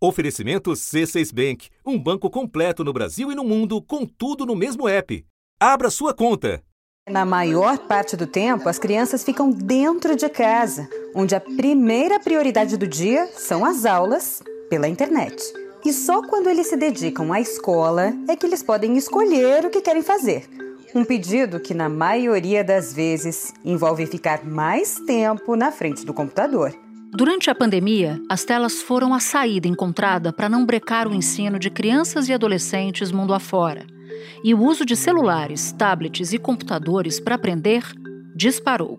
Oferecimento 0.00 0.70
C6 0.70 1.34
Bank, 1.34 1.70
um 1.84 1.98
banco 1.98 2.30
completo 2.30 2.84
no 2.84 2.92
Brasil 2.92 3.32
e 3.32 3.34
no 3.34 3.42
mundo, 3.42 3.82
com 3.82 4.06
tudo 4.06 4.46
no 4.46 4.54
mesmo 4.54 4.88
app. 4.88 5.26
Abra 5.58 5.90
sua 5.90 6.14
conta. 6.14 6.62
Na 7.10 7.24
maior 7.24 7.76
parte 7.78 8.16
do 8.16 8.24
tempo, 8.24 8.68
as 8.68 8.78
crianças 8.78 9.24
ficam 9.24 9.50
dentro 9.50 10.14
de 10.14 10.28
casa, 10.28 10.88
onde 11.16 11.34
a 11.34 11.40
primeira 11.40 12.20
prioridade 12.20 12.76
do 12.76 12.86
dia 12.86 13.26
são 13.32 13.64
as 13.64 13.84
aulas 13.84 14.40
pela 14.70 14.86
internet. 14.86 15.42
E 15.84 15.92
só 15.92 16.22
quando 16.22 16.48
eles 16.48 16.68
se 16.68 16.76
dedicam 16.76 17.32
à 17.32 17.40
escola 17.40 18.12
é 18.28 18.36
que 18.36 18.46
eles 18.46 18.62
podem 18.62 18.96
escolher 18.96 19.64
o 19.64 19.70
que 19.70 19.80
querem 19.80 20.02
fazer. 20.02 20.48
Um 20.94 21.04
pedido 21.04 21.58
que, 21.58 21.74
na 21.74 21.88
maioria 21.88 22.62
das 22.62 22.94
vezes, 22.94 23.52
envolve 23.64 24.06
ficar 24.06 24.44
mais 24.44 24.94
tempo 25.06 25.56
na 25.56 25.72
frente 25.72 26.06
do 26.06 26.14
computador. 26.14 26.72
Durante 27.10 27.48
a 27.48 27.54
pandemia, 27.54 28.20
as 28.28 28.44
telas 28.44 28.82
foram 28.82 29.14
a 29.14 29.18
saída 29.18 29.66
encontrada 29.66 30.30
para 30.30 30.48
não 30.48 30.66
brecar 30.66 31.08
o 31.08 31.14
ensino 31.14 31.58
de 31.58 31.70
crianças 31.70 32.28
e 32.28 32.34
adolescentes 32.34 33.10
mundo 33.10 33.32
afora. 33.32 33.86
E 34.44 34.52
o 34.52 34.62
uso 34.62 34.84
de 34.84 34.94
celulares, 34.94 35.72
tablets 35.72 36.32
e 36.32 36.38
computadores 36.38 37.18
para 37.18 37.34
aprender 37.34 37.82
disparou. 38.36 38.98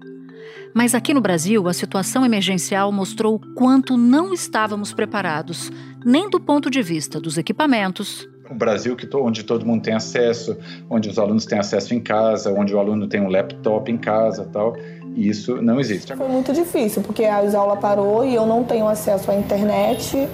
Mas 0.74 0.96
aqui 0.96 1.14
no 1.14 1.22
Brasil, 1.22 1.68
a 1.68 1.74
situação 1.74 2.26
emergencial 2.26 2.92
mostrou 2.92 3.36
o 3.36 3.54
quanto 3.54 3.96
não 3.96 4.34
estávamos 4.34 4.92
preparados, 4.92 5.72
nem 6.04 6.30
do 6.30 6.40
ponto 6.40 6.70
de 6.70 6.82
vista 6.82 7.20
dos 7.20 7.38
equipamentos. 7.38 8.28
O 8.50 8.56
Brasil, 8.56 8.96
que 8.96 9.08
onde 9.16 9.44
todo 9.44 9.66
mundo 9.66 9.84
tem 9.84 9.94
acesso, 9.94 10.58
onde 10.90 11.08
os 11.08 11.20
alunos 11.20 11.46
têm 11.46 11.60
acesso 11.60 11.94
em 11.94 12.02
casa, 12.02 12.52
onde 12.52 12.74
o 12.74 12.80
aluno 12.80 13.08
tem 13.08 13.22
um 13.22 13.30
laptop 13.30 13.92
em 13.92 13.98
casa 13.98 14.46
tal 14.46 14.76
isso 15.16 15.62
não 15.62 15.80
existe. 15.80 16.16
Foi 16.16 16.28
muito 16.28 16.54
difícil, 16.54 17.02
porque 17.02 17.26
a 17.26 17.38
aula 17.38 17.78
parou 17.78 18.26
e 18.26 18.36
eu 18.36 18.46
não 18.46 18.64
tenho 18.64 18.88
acesso 18.88 19.30
à 19.32 19.36
internet 19.36 20.28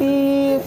e 0.00 0.58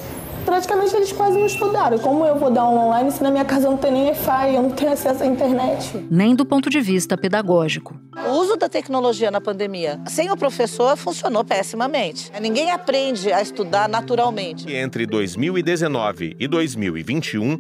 praticamente 0.46 0.96
eles 0.96 1.12
quase 1.12 1.38
não 1.38 1.46
estudaram. 1.46 1.98
Como 2.00 2.26
eu 2.26 2.38
vou 2.38 2.52
dar 2.52 2.62
aula 2.62 2.82
online 2.82 3.12
se 3.12 3.22
na 3.24 3.32
minha 3.32 3.45
casa 3.45 3.70
não 3.70 3.78
tem 3.78 3.92
nem 3.92 4.06
Wi-Fi, 4.08 4.56
eu 4.56 4.64
não 4.64 4.72
tenho 4.72 4.92
acesso 4.92 5.23
à 5.23 5.26
internet? 5.26 6.06
Nem 6.09 6.36
do 6.36 6.45
ponto 6.45 6.70
de 6.70 6.81
vista 6.81 7.18
pedagógico. 7.18 8.00
O 8.28 8.31
uso 8.34 8.58
da 8.58 8.68
tecnologia 8.68 9.31
na 9.31 9.40
pandemia, 9.40 10.00
sem 10.08 10.31
o 10.31 10.38
professor, 10.38 10.98
funcionou 10.98 11.44
pessimamente. 11.44 12.31
Ninguém 12.42 12.72
aprende 12.72 13.31
a 13.31 13.42
estudar 13.42 13.88
naturalmente. 13.88 14.72
Entre 14.72 15.06
2019 15.06 16.36
e 16.40 16.48
2021, 16.48 17.58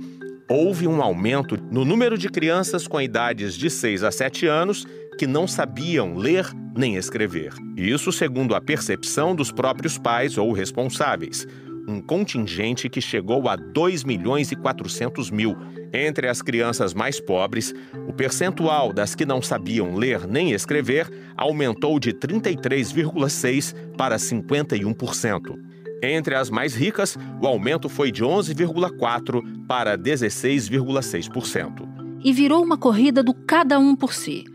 houve 0.49 0.87
um 0.87 1.01
aumento 1.01 1.57
no 1.71 1.85
número 1.85 2.17
de 2.17 2.27
crianças 2.27 2.87
com 2.87 2.99
idades 2.99 3.53
de 3.53 3.69
6 3.69 4.03
a 4.03 4.11
7 4.11 4.47
anos 4.47 4.85
que 5.21 5.27
não 5.27 5.47
sabiam 5.47 6.15
ler 6.15 6.49
nem 6.75 6.95
escrever. 6.95 7.53
Isso 7.77 8.11
segundo 8.11 8.55
a 8.55 8.59
percepção 8.59 9.35
dos 9.35 9.51
próprios 9.51 9.95
pais 9.95 10.35
ou 10.35 10.51
responsáveis. 10.51 11.45
Um 11.87 12.01
contingente 12.01 12.89
que 12.89 12.99
chegou 12.99 13.47
a 13.47 13.55
2 13.55 14.03
milhões 14.03 14.51
e 14.51 14.55
400 14.55 15.29
mil. 15.29 15.55
Entre 15.93 16.27
as 16.27 16.41
crianças 16.41 16.95
mais 16.95 17.19
pobres, 17.19 17.71
o 18.07 18.11
percentual 18.11 18.91
das 18.91 19.13
que 19.13 19.23
não 19.23 19.43
sabiam 19.43 19.93
ler 19.93 20.25
nem 20.25 20.53
escrever 20.53 21.07
aumentou 21.37 21.99
de 21.99 22.13
33,6% 22.13 23.95
para 23.95 24.15
51%. 24.15 25.55
Entre 26.01 26.33
as 26.33 26.49
mais 26.49 26.73
ricas, 26.73 27.15
o 27.39 27.45
aumento 27.45 27.87
foi 27.87 28.11
de 28.11 28.23
11,4% 28.23 29.67
para 29.67 29.95
16,6%. 29.95 31.87
E 32.23 32.33
virou 32.33 32.63
uma 32.63 32.77
corrida 32.77 33.21
do 33.21 33.35
cada 33.35 33.77
um 33.77 33.95
por 33.95 34.13
si. 34.13 34.45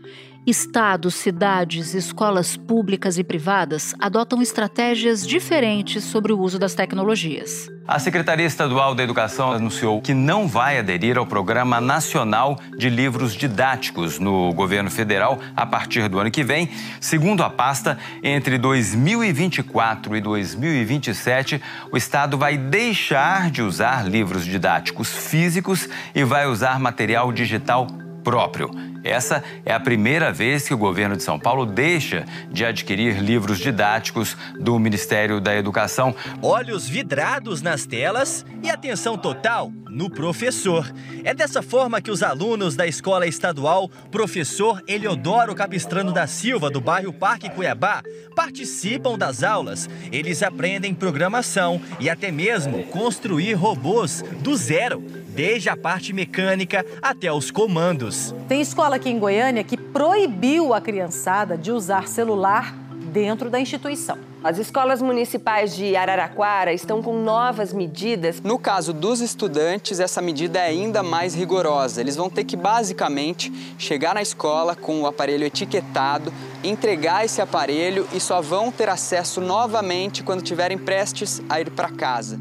Estados, 0.47 1.15
cidades, 1.15 1.93
escolas 1.93 2.55
públicas 2.55 3.17
e 3.17 3.23
privadas 3.23 3.93
adotam 3.99 4.41
estratégias 4.41 5.27
diferentes 5.27 6.05
sobre 6.05 6.31
o 6.31 6.39
uso 6.39 6.57
das 6.57 6.73
tecnologias. 6.73 7.67
A 7.85 7.99
Secretaria 7.99 8.45
Estadual 8.45 8.95
da 8.95 9.03
Educação 9.03 9.51
anunciou 9.51 10.01
que 10.01 10.13
não 10.13 10.47
vai 10.47 10.79
aderir 10.79 11.17
ao 11.17 11.27
Programa 11.27 11.81
Nacional 11.81 12.57
de 12.77 12.89
Livros 12.89 13.33
Didáticos 13.33 14.19
no 14.19 14.53
governo 14.53 14.89
federal 14.89 15.37
a 15.53 15.65
partir 15.65 16.07
do 16.07 16.17
ano 16.17 16.31
que 16.31 16.45
vem. 16.45 16.69
Segundo 17.01 17.43
a 17.43 17.49
pasta, 17.49 17.99
entre 18.23 18.57
2024 18.57 20.15
e 20.15 20.21
2027, 20.21 21.61
o 21.91 21.97
Estado 21.97 22.37
vai 22.37 22.57
deixar 22.57 23.51
de 23.51 23.61
usar 23.61 24.07
livros 24.07 24.45
didáticos 24.45 25.09
físicos 25.09 25.89
e 26.15 26.23
vai 26.23 26.47
usar 26.47 26.79
material 26.79 27.33
digital 27.33 27.85
próprio. 28.23 28.71
Essa 29.07 29.43
é 29.65 29.73
a 29.73 29.79
primeira 29.79 30.31
vez 30.31 30.67
que 30.67 30.73
o 30.73 30.77
governo 30.77 31.15
de 31.15 31.23
São 31.23 31.39
Paulo 31.39 31.65
deixa 31.65 32.25
de 32.51 32.65
adquirir 32.65 33.21
livros 33.21 33.59
didáticos 33.59 34.35
do 34.59 34.77
Ministério 34.77 35.39
da 35.39 35.55
Educação. 35.55 36.13
Olhos 36.41 36.89
vidrados 36.89 37.61
nas 37.61 37.85
telas 37.85 38.45
e 38.61 38.69
atenção 38.69 39.17
total 39.17 39.71
no 39.89 40.09
professor. 40.09 40.91
É 41.23 41.33
dessa 41.33 41.61
forma 41.61 42.01
que 42.01 42.11
os 42.11 42.21
alunos 42.21 42.75
da 42.75 42.85
Escola 42.85 43.25
Estadual 43.25 43.89
Professor 44.11 44.83
Eliodoro 44.87 45.55
Capistrano 45.55 46.11
da 46.11 46.27
Silva, 46.27 46.69
do 46.69 46.81
bairro 46.81 47.13
Parque 47.13 47.49
Cuiabá, 47.49 48.03
participam 48.35 49.17
das 49.17 49.43
aulas. 49.43 49.89
Eles 50.11 50.43
aprendem 50.43 50.93
programação 50.93 51.81
e 51.99 52.09
até 52.09 52.31
mesmo 52.31 52.83
construir 52.87 53.53
robôs 53.53 54.23
do 54.41 54.55
zero 54.55 55.03
desde 55.37 55.69
a 55.69 55.77
parte 55.77 56.13
mecânica 56.13 56.83
até 56.99 57.31
os 57.31 57.51
comandos. 57.51 58.33
Tem 58.47 58.59
escola 58.59 58.96
aqui 58.97 59.09
em 59.09 59.19
Goiânia 59.19 59.63
que 59.63 59.77
proibiu 59.77 60.73
a 60.73 60.81
criançada 60.81 61.57
de 61.57 61.71
usar 61.71 62.07
celular 62.07 62.75
dentro 63.11 63.49
da 63.49 63.59
instituição. 63.59 64.17
As 64.43 64.57
escolas 64.57 65.01
municipais 65.01 65.75
de 65.75 65.95
Araraquara 65.95 66.71
estão 66.71 67.01
com 67.01 67.21
novas 67.21 67.73
medidas. 67.73 68.41
No 68.41 68.59
caso 68.59 68.93
dos 68.93 69.19
estudantes, 69.19 69.99
essa 69.99 70.21
medida 70.21 70.59
é 70.59 70.67
ainda 70.67 71.01
mais 71.01 71.33
rigorosa. 71.33 71.99
Eles 71.99 72.15
vão 72.15 72.29
ter 72.29 72.43
que 72.43 72.55
basicamente 72.55 73.51
chegar 73.77 74.13
na 74.13 74.21
escola 74.21 74.75
com 74.75 75.01
o 75.01 75.07
aparelho 75.07 75.45
etiquetado, 75.45 76.31
entregar 76.63 77.25
esse 77.25 77.41
aparelho 77.41 78.07
e 78.13 78.19
só 78.19 78.41
vão 78.41 78.71
ter 78.71 78.89
acesso 78.89 79.41
novamente 79.41 80.23
quando 80.23 80.43
tiverem 80.43 80.77
prestes 80.77 81.41
a 81.49 81.59
ir 81.59 81.71
para 81.71 81.89
casa. 81.89 82.39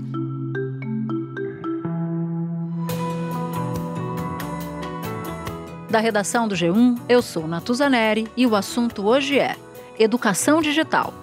Da 5.96 6.00
redação 6.00 6.46
do 6.46 6.54
G1, 6.54 6.98
eu 7.08 7.22
sou 7.22 7.48
Natuzaneri 7.48 8.28
e 8.36 8.46
o 8.46 8.54
assunto 8.54 9.06
hoje 9.06 9.38
é 9.38 9.56
Educação 9.98 10.60
Digital. 10.60 11.14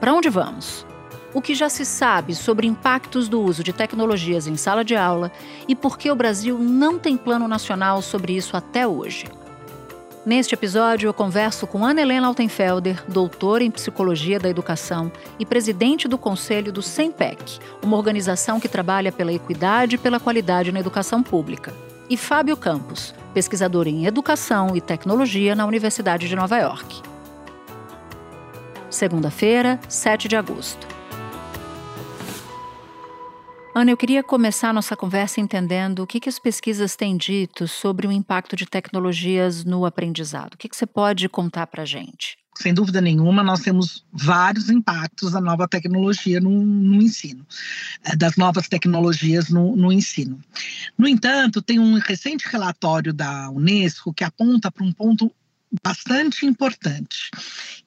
Para 0.00 0.14
onde 0.14 0.30
vamos? 0.30 0.86
O 1.34 1.42
que 1.42 1.54
já 1.54 1.68
se 1.68 1.84
sabe 1.84 2.34
sobre 2.34 2.66
impactos 2.66 3.28
do 3.28 3.42
uso 3.42 3.62
de 3.62 3.74
tecnologias 3.74 4.46
em 4.46 4.56
sala 4.56 4.82
de 4.82 4.96
aula 4.96 5.30
e 5.68 5.76
por 5.76 5.98
que 5.98 6.10
o 6.10 6.14
Brasil 6.14 6.58
não 6.58 6.98
tem 6.98 7.14
plano 7.14 7.46
nacional 7.46 8.00
sobre 8.00 8.32
isso 8.34 8.56
até 8.56 8.86
hoje. 8.86 9.26
Neste 10.24 10.54
episódio, 10.54 11.08
eu 11.08 11.12
converso 11.12 11.66
com 11.66 11.84
Ana 11.84 12.00
Helena 12.00 12.26
Altenfelder, 12.26 13.04
doutora 13.06 13.62
em 13.62 13.70
Psicologia 13.70 14.40
da 14.40 14.48
Educação 14.48 15.12
e 15.38 15.44
presidente 15.44 16.08
do 16.08 16.16
Conselho 16.16 16.72
do 16.72 16.80
SEMPEC, 16.80 17.58
uma 17.82 17.98
organização 17.98 18.58
que 18.58 18.66
trabalha 18.66 19.12
pela 19.12 19.30
equidade 19.30 19.96
e 19.96 19.98
pela 19.98 20.18
qualidade 20.18 20.72
na 20.72 20.80
educação 20.80 21.22
pública 21.22 21.91
e 22.12 22.16
Fábio 22.18 22.58
Campos, 22.58 23.14
pesquisador 23.32 23.88
em 23.88 24.04
Educação 24.04 24.76
e 24.76 24.82
Tecnologia 24.82 25.56
na 25.56 25.64
Universidade 25.64 26.28
de 26.28 26.36
Nova 26.36 26.58
York. 26.58 27.00
Segunda-feira, 28.90 29.80
7 29.88 30.28
de 30.28 30.36
agosto. 30.36 30.86
Ana, 33.74 33.92
eu 33.92 33.96
queria 33.96 34.22
começar 34.22 34.74
nossa 34.74 34.94
conversa 34.94 35.40
entendendo 35.40 36.00
o 36.00 36.06
que, 36.06 36.20
que 36.20 36.28
as 36.28 36.38
pesquisas 36.38 36.94
têm 36.96 37.16
dito 37.16 37.66
sobre 37.66 38.06
o 38.06 38.12
impacto 38.12 38.54
de 38.54 38.66
tecnologias 38.66 39.64
no 39.64 39.86
aprendizado. 39.86 40.52
O 40.52 40.58
que, 40.58 40.68
que 40.68 40.76
você 40.76 40.84
pode 40.84 41.26
contar 41.30 41.66
para 41.66 41.80
a 41.80 41.86
gente? 41.86 42.41
Sem 42.54 42.74
dúvida 42.74 43.00
nenhuma, 43.00 43.42
nós 43.42 43.60
temos 43.60 44.04
vários 44.12 44.68
impactos 44.68 45.32
da 45.32 45.40
nova 45.40 45.66
tecnologia 45.66 46.40
no, 46.40 46.64
no 46.64 47.02
ensino, 47.02 47.46
eh, 48.04 48.16
das 48.16 48.36
novas 48.36 48.68
tecnologias 48.68 49.48
no, 49.48 49.74
no, 49.74 49.92
ensino. 49.92 50.40
No 50.96 51.08
entanto, 51.08 51.62
tem 51.62 51.78
um 51.78 51.98
recente 51.98 52.48
relatório 52.48 53.12
da 53.12 53.50
Unesco 53.50 54.12
que 54.12 54.24
aponta 54.24 54.70
para 54.70 54.84
um 54.84 54.92
ponto 54.92 55.32
bastante 55.82 56.44
importante, 56.44 57.30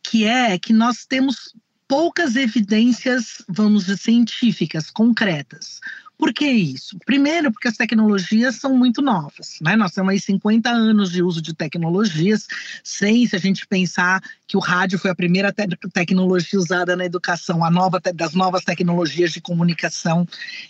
que 0.01 0.25
é 0.25 0.57
que 0.57 0.73
nós 0.73 1.05
temos 1.05 1.53
poucas 1.87 2.35
evidências, 2.35 3.43
vamos 3.47 3.85
dizer, 3.85 3.97
científicas, 3.97 4.89
concretas, 4.89 5.79
por 6.17 6.33
que 6.33 6.45
isso? 6.45 6.97
Primeiro, 7.05 7.51
porque 7.51 7.67
as 7.67 7.75
tecnologias 7.75 8.55
são 8.55 8.75
muito 8.75 9.01
novas, 9.01 9.57
né? 9.61 9.75
Nós 9.75 9.91
temos 9.91 10.11
aí 10.11 10.19
50 10.19 10.69
anos 10.69 11.11
de 11.11 11.21
uso 11.21 11.41
de 11.41 11.53
tecnologias, 11.53 12.47
sem 12.83 13.27
se 13.27 13.35
a 13.35 13.39
gente 13.39 13.67
pensar 13.67 14.21
que 14.47 14.55
o 14.55 14.59
rádio 14.59 14.97
foi 14.97 15.11
a 15.11 15.15
primeira 15.15 15.51
te 15.51 15.67
tecnologia 15.93 16.59
usada 16.59 16.95
na 16.95 17.05
educação, 17.05 17.63
a 17.65 17.69
nova 17.69 17.99
das 18.13 18.33
novas 18.33 18.63
tecnologias 18.63 19.31
de 19.31 19.41
comunicação 19.41 20.25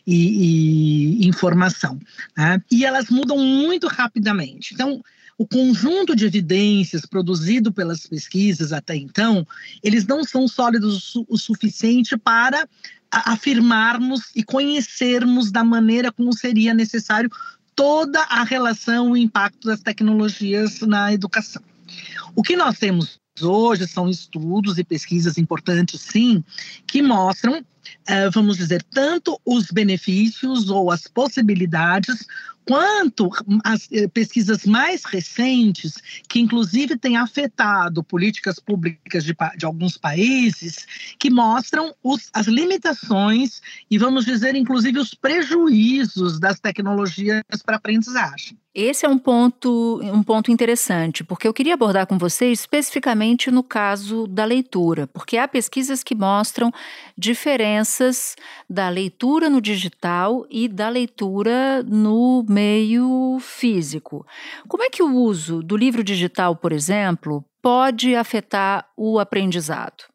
e, 0.05 1.21
e 1.23 1.27
informação. 1.27 1.99
Né? 2.35 2.61
E 2.71 2.85
elas 2.85 3.09
mudam 3.09 3.37
muito 3.37 3.87
rapidamente. 3.87 4.73
Então, 4.73 5.01
o 5.37 5.45
conjunto 5.45 6.15
de 6.15 6.25
evidências 6.25 7.05
produzido 7.05 7.71
pelas 7.71 8.05
pesquisas 8.07 8.71
até 8.71 8.95
então, 8.95 9.45
eles 9.83 10.05
não 10.05 10.23
são 10.23 10.47
sólidos 10.47 11.13
o 11.27 11.37
suficiente 11.37 12.17
para 12.17 12.67
afirmarmos 13.11 14.31
e 14.35 14.43
conhecermos 14.43 15.51
da 15.51 15.63
maneira 15.63 16.11
como 16.11 16.33
seria 16.33 16.73
necessário 16.73 17.29
toda 17.75 18.21
a 18.21 18.43
relação, 18.43 19.11
o 19.11 19.17
impacto 19.17 19.67
das 19.67 19.81
tecnologias 19.81 20.79
na 20.81 21.13
educação. 21.13 21.61
O 22.35 22.41
que 22.41 22.55
nós 22.55 22.79
temos 22.79 23.19
hoje 23.41 23.85
são 23.85 24.09
estudos 24.09 24.77
e 24.77 24.83
pesquisas 24.83 25.37
importantes, 25.37 25.99
sim, 25.99 26.41
que 26.87 27.01
mostram, 27.01 27.65
eh, 28.07 28.29
vamos 28.29 28.55
dizer, 28.55 28.81
tanto 28.83 29.39
os 29.45 29.65
benefícios 29.71 30.69
ou 30.69 30.89
as 30.89 31.05
possibilidades, 31.07 32.25
quanto 32.65 33.29
as 33.63 33.87
eh, 33.91 34.07
pesquisas 34.07 34.65
mais 34.65 35.05
recentes, 35.05 35.95
que 36.27 36.39
inclusive 36.39 36.97
têm 36.97 37.15
afetado 37.15 38.03
políticas 38.03 38.59
públicas 38.59 39.23
de, 39.23 39.35
de 39.57 39.65
alguns 39.65 39.97
países, 39.97 40.87
que 41.19 41.29
mostram 41.29 41.93
os, 42.03 42.29
as 42.33 42.47
limitações 42.47 43.61
e, 43.89 43.97
vamos 43.97 44.25
dizer, 44.25 44.55
inclusive 44.55 44.99
os 44.99 45.13
prejuízos 45.13 46.39
das 46.39 46.59
tecnologias 46.59 47.43
para 47.63 47.77
aprendizagem. 47.77 48.57
Esse 48.75 49.05
é 49.05 49.09
um 49.09 49.17
ponto, 49.17 50.01
um 50.03 50.21
ponto 50.21 50.51
interessante, 50.51 51.23
porque 51.23 51.47
eu 51.47 51.53
queria 51.53 51.75
abordar 51.75 52.05
com 52.05 52.17
você 52.17 52.51
especificamente 52.51 53.49
no 53.49 53.63
caso 53.63 54.27
da 54.27 54.43
leitura, 54.43 55.07
porque 55.07 55.37
há 55.37 55.47
pesquisas 55.47 56.03
que 56.03 56.13
mostram 56.13 56.73
diferenças 57.17 58.35
da 58.69 58.89
leitura 58.89 59.49
no 59.49 59.61
digital 59.61 60.45
e 60.49 60.67
da 60.67 60.89
leitura 60.89 61.83
no 61.83 62.43
meio 62.55 63.37
físico. 63.41 64.25
Como 64.65 64.81
é 64.81 64.89
que 64.89 65.03
o 65.03 65.13
uso 65.13 65.61
do 65.61 65.75
livro 65.75 66.01
digital, 66.01 66.55
por 66.55 66.71
exemplo, 66.71 67.43
pode 67.61 68.15
afetar 68.15 68.87
o 68.95 69.19
aprendizado? 69.19 70.05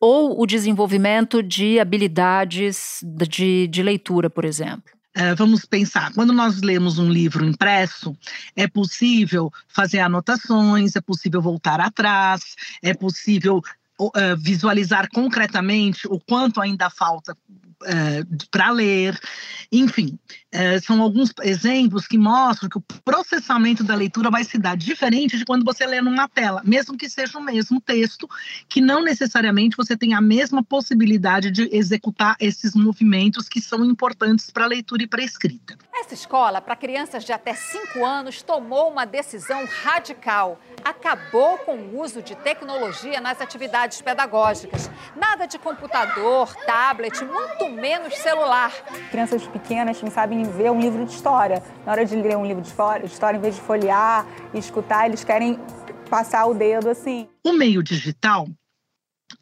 Ou 0.00 0.40
o 0.40 0.46
desenvolvimento 0.46 1.42
de 1.42 1.80
habilidades 1.80 3.00
de, 3.02 3.66
de 3.66 3.82
leitura, 3.82 4.30
por 4.30 4.44
exemplo? 4.44 4.92
Uh, 5.18 5.34
vamos 5.36 5.64
pensar, 5.64 6.12
quando 6.14 6.32
nós 6.32 6.62
lemos 6.62 7.00
um 7.00 7.10
livro 7.10 7.44
impresso, 7.44 8.16
é 8.54 8.68
possível 8.68 9.52
fazer 9.66 9.98
anotações, 9.98 10.94
é 10.94 11.00
possível 11.00 11.42
voltar 11.42 11.80
atrás, 11.80 12.54
é 12.80 12.94
possível 12.94 13.60
uh, 14.00 14.36
visualizar 14.38 15.08
concretamente 15.12 16.06
o 16.06 16.20
quanto 16.20 16.60
ainda 16.60 16.88
falta 16.88 17.32
uh, 17.32 18.48
para 18.50 18.70
ler. 18.70 19.18
Enfim, 19.70 20.18
uh, 20.54 20.84
são 20.84 21.00
alguns 21.00 21.32
exemplos 21.42 22.06
que 22.06 22.18
mostram 22.18 22.68
que 22.68 22.78
o 22.78 22.84
processamento 23.04 23.84
da 23.84 23.94
leitura 23.94 24.30
vai 24.30 24.44
se 24.44 24.58
dar 24.58 24.76
diferente 24.76 25.36
de 25.36 25.44
quando 25.44 25.64
você 25.64 25.86
lê 25.86 26.00
numa 26.00 26.28
tela, 26.28 26.62
mesmo 26.64 26.96
que 26.96 27.08
seja 27.08 27.38
o 27.38 27.42
mesmo 27.42 27.80
texto, 27.80 28.28
que 28.68 28.80
não 28.80 29.02
necessariamente 29.02 29.76
você 29.76 29.96
tem 29.96 30.14
a 30.14 30.20
mesma 30.20 30.62
possibilidade 30.62 31.50
de 31.50 31.68
executar 31.72 32.36
esses 32.40 32.74
movimentos 32.74 33.48
que 33.48 33.60
são 33.60 33.84
importantes 33.84 34.50
para 34.50 34.64
a 34.64 34.68
leitura 34.68 35.02
e 35.02 35.06
para 35.06 35.20
a 35.20 35.24
escrita. 35.24 35.76
Essa 35.92 36.14
escola, 36.14 36.62
para 36.62 36.74
crianças 36.74 37.24
de 37.24 37.32
até 37.32 37.52
5 37.52 38.04
anos, 38.04 38.42
tomou 38.42 38.90
uma 38.90 39.04
decisão 39.04 39.66
radical. 39.82 40.58
Acabou 40.82 41.58
com 41.58 41.76
o 41.76 42.00
uso 42.00 42.22
de 42.22 42.34
tecnologia 42.34 43.20
nas 43.20 43.40
atividades 43.40 44.00
pedagógicas. 44.00 44.90
Nada 45.14 45.46
de 45.46 45.58
computador, 45.58 46.54
tablet, 46.64 47.22
muito 47.22 47.68
menos 47.68 48.14
celular. 48.14 48.72
Crianças 49.10 49.46
pequenas 49.46 50.00
não 50.00 50.10
sabem 50.40 50.44
ver 50.44 50.70
um 50.70 50.80
livro 50.80 51.04
de 51.04 51.12
história. 51.12 51.62
Na 51.84 51.92
hora 51.92 52.04
de 52.04 52.16
ler 52.16 52.36
um 52.36 52.46
livro 52.46 52.62
de 52.62 52.68
história, 52.68 53.06
em 53.36 53.40
vez 53.40 53.54
de 53.54 53.60
folhear 53.60 54.26
e 54.54 54.58
escutar, 54.58 55.06
eles 55.06 55.24
querem 55.24 55.58
passar 56.08 56.46
o 56.46 56.54
dedo 56.54 56.88
assim. 56.88 57.28
O 57.44 57.52
meio 57.52 57.82
digital, 57.82 58.48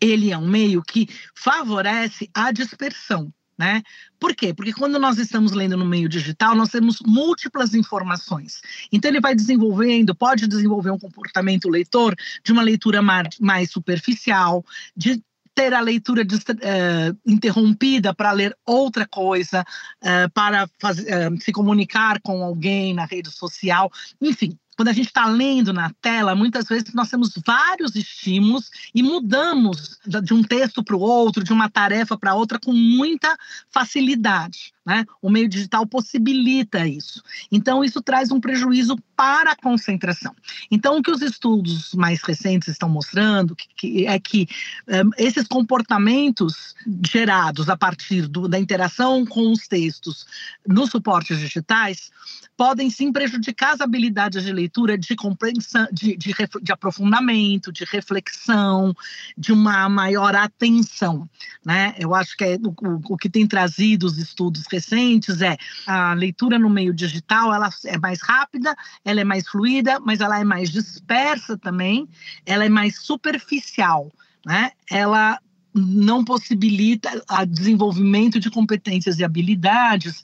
ele 0.00 0.32
é 0.32 0.38
um 0.38 0.46
meio 0.46 0.82
que 0.82 1.08
favorece 1.34 2.28
a 2.34 2.52
dispersão. 2.52 3.32
Né? 3.56 3.82
Por 4.20 4.36
quê? 4.36 4.54
Porque 4.54 4.72
quando 4.72 5.00
nós 5.00 5.18
estamos 5.18 5.50
lendo 5.50 5.76
no 5.76 5.84
meio 5.84 6.08
digital, 6.08 6.54
nós 6.54 6.68
temos 6.68 6.98
múltiplas 7.04 7.74
informações. 7.74 8.60
Então, 8.92 9.10
ele 9.10 9.20
vai 9.20 9.34
desenvolvendo, 9.34 10.14
pode 10.14 10.46
desenvolver 10.46 10.92
um 10.92 10.98
comportamento 10.98 11.68
leitor 11.68 12.14
de 12.44 12.52
uma 12.52 12.62
leitura 12.62 13.02
mais 13.02 13.72
superficial, 13.72 14.64
de 14.96 15.20
ter 15.58 15.75
a 15.75 15.81
leitura 15.81 16.25
de, 16.25 16.37
uh, 16.37 17.19
interrompida 17.26 18.14
para 18.14 18.31
ler 18.31 18.56
outra 18.64 19.05
coisa, 19.08 19.62
uh, 20.00 20.31
para 20.32 20.70
fazer, 20.78 21.32
uh, 21.32 21.40
se 21.40 21.50
comunicar 21.50 22.20
com 22.20 22.44
alguém 22.44 22.94
na 22.94 23.05
rede 23.05 23.28
social, 23.28 23.90
enfim. 24.22 24.56
Quando 24.76 24.90
a 24.90 24.93
gente 24.93 25.08
está 25.08 25.26
lendo 25.26 25.72
na 25.72 25.90
tela, 26.00 26.37
muitas 26.37 26.69
vezes 26.69 26.94
nós 26.94 27.10
temos 27.10 27.32
vários 27.44 27.96
estímulos 27.96 28.70
e 28.94 29.02
mudamos 29.02 29.99
de 30.06 30.32
um 30.32 30.44
texto 30.44 30.84
para 30.84 30.94
o 30.94 31.00
outro, 31.00 31.43
de 31.43 31.52
uma 31.52 31.69
tarefa 31.69 32.16
para 32.16 32.37
outra, 32.37 32.60
com 32.60 32.72
muita 32.72 33.37
facilidade. 33.72 34.72
Né? 34.88 35.05
O 35.20 35.29
meio 35.29 35.46
digital 35.46 35.87
possibilita 35.87 36.87
isso. 36.87 37.23
Então, 37.52 37.85
isso 37.85 38.00
traz 38.00 38.31
um 38.31 38.40
prejuízo 38.40 38.96
para 39.14 39.52
a 39.52 39.56
concentração. 39.56 40.35
Então, 40.70 40.96
o 40.96 41.02
que 41.02 41.11
os 41.11 41.20
estudos 41.20 41.93
mais 41.93 42.23
recentes 42.23 42.69
estão 42.69 42.88
mostrando 42.88 43.55
que, 43.55 43.69
que 43.76 44.06
é 44.06 44.19
que 44.19 44.49
um, 44.88 45.11
esses 45.19 45.46
comportamentos 45.46 46.75
gerados 47.06 47.69
a 47.69 47.76
partir 47.76 48.26
do, 48.26 48.49
da 48.49 48.58
interação 48.58 49.26
com 49.26 49.52
os 49.52 49.69
textos 49.69 50.25
nos 50.67 50.88
suportes 50.88 51.38
digitais 51.38 52.11
podem 52.56 52.88
sim 52.88 53.12
prejudicar 53.12 53.75
as 53.75 53.81
habilidades 53.81 54.43
de 54.43 54.52
leitura, 54.52 54.96
de 54.96 55.14
compreensão, 55.14 55.87
de, 55.93 56.17
de, 56.17 56.34
de 56.62 56.73
aprofundamento, 56.73 57.70
de 57.70 57.84
reflexão, 57.84 58.94
de 59.37 59.52
uma 59.52 59.88
maior 59.88 60.34
atenção. 60.34 61.29
Né? 61.64 61.94
Eu 61.99 62.14
acho 62.14 62.37
que 62.37 62.44
é 62.44 62.56
o, 62.56 63.14
o, 63.14 63.17
que 63.17 63.29
tem 63.29 63.46
trazido 63.46 64.06
os 64.06 64.19
estudos 64.19 64.64
recentes 64.70 64.77
recentes 64.78 65.42
é 65.42 65.56
a 65.86 66.14
leitura 66.14 66.58
no 66.58 66.70
meio 66.70 66.94
digital, 66.94 67.52
ela 67.52 67.69
é 67.84 67.98
mais 67.98 68.20
rápida, 68.22 68.75
ela 69.04 69.20
é 69.20 69.25
mais 69.25 69.46
fluida, 69.48 69.98
mas 70.00 70.20
ela 70.20 70.38
é 70.38 70.44
mais 70.44 70.70
dispersa 70.70 71.58
também, 71.58 72.08
ela 72.46 72.64
é 72.64 72.69
mais 72.69 72.98
superficial, 73.00 74.10
né? 74.46 74.70
Ela 74.90 75.38
não 75.75 76.25
possibilita 76.25 77.22
o 77.30 77.46
desenvolvimento 77.46 78.40
de 78.40 78.50
competências 78.50 79.19
e 79.19 79.25
habilidades 79.25 80.22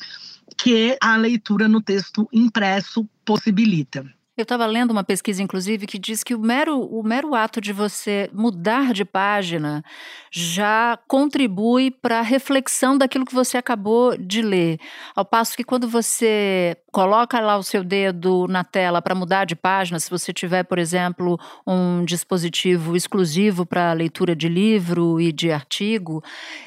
que 0.56 0.96
a 1.00 1.16
leitura 1.16 1.68
no 1.68 1.80
texto 1.80 2.28
impresso 2.32 3.08
possibilita. 3.24 4.04
Eu 4.36 4.42
estava 4.42 4.66
lendo 4.66 4.90
uma 4.90 5.04
pesquisa, 5.04 5.40
inclusive, 5.40 5.86
que 5.86 5.96
diz 5.96 6.24
que 6.24 6.34
o 6.34 6.40
mero, 6.40 6.80
o 6.80 7.04
mero 7.04 7.36
ato 7.36 7.60
de 7.60 7.72
você 7.72 8.28
mudar 8.32 8.92
de 8.92 9.04
página 9.04 9.84
já 10.28 10.98
contribui 11.06 11.92
para 11.92 12.18
a 12.18 12.22
reflexão 12.22 12.98
daquilo 12.98 13.24
que 13.24 13.32
você 13.32 13.56
acabou 13.56 14.16
de 14.18 14.42
ler. 14.42 14.80
Ao 15.14 15.24
passo 15.24 15.56
que 15.56 15.62
quando 15.62 15.86
você 15.88 16.76
coloca 16.90 17.38
lá 17.38 17.56
o 17.56 17.62
seu 17.62 17.84
dedo 17.84 18.48
na 18.48 18.64
tela 18.64 19.00
para 19.00 19.14
mudar 19.14 19.44
de 19.44 19.54
página, 19.54 20.00
se 20.00 20.10
você 20.10 20.32
tiver, 20.32 20.64
por 20.64 20.80
exemplo, 20.80 21.38
um 21.64 22.04
dispositivo 22.04 22.96
exclusivo 22.96 23.64
para 23.64 23.92
leitura 23.92 24.34
de 24.34 24.48
livro 24.48 25.20
e 25.20 25.30
de 25.30 25.52
artigo, 25.52 26.24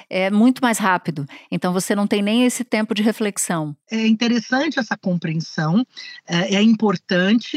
é 0.10 0.32
muito 0.32 0.62
mais 0.62 0.78
rápido. 0.78 1.26
Então 1.52 1.74
você 1.74 1.94
não 1.94 2.08
tem 2.08 2.22
nem 2.22 2.46
esse 2.46 2.64
tempo 2.64 2.94
de 2.94 3.04
reflexão. 3.04 3.76
É 3.92 4.08
interessante 4.08 4.80
essa 4.80 4.96
compreensão, 4.96 5.86
é, 6.26 6.56
é 6.56 6.62
importante 6.62 7.57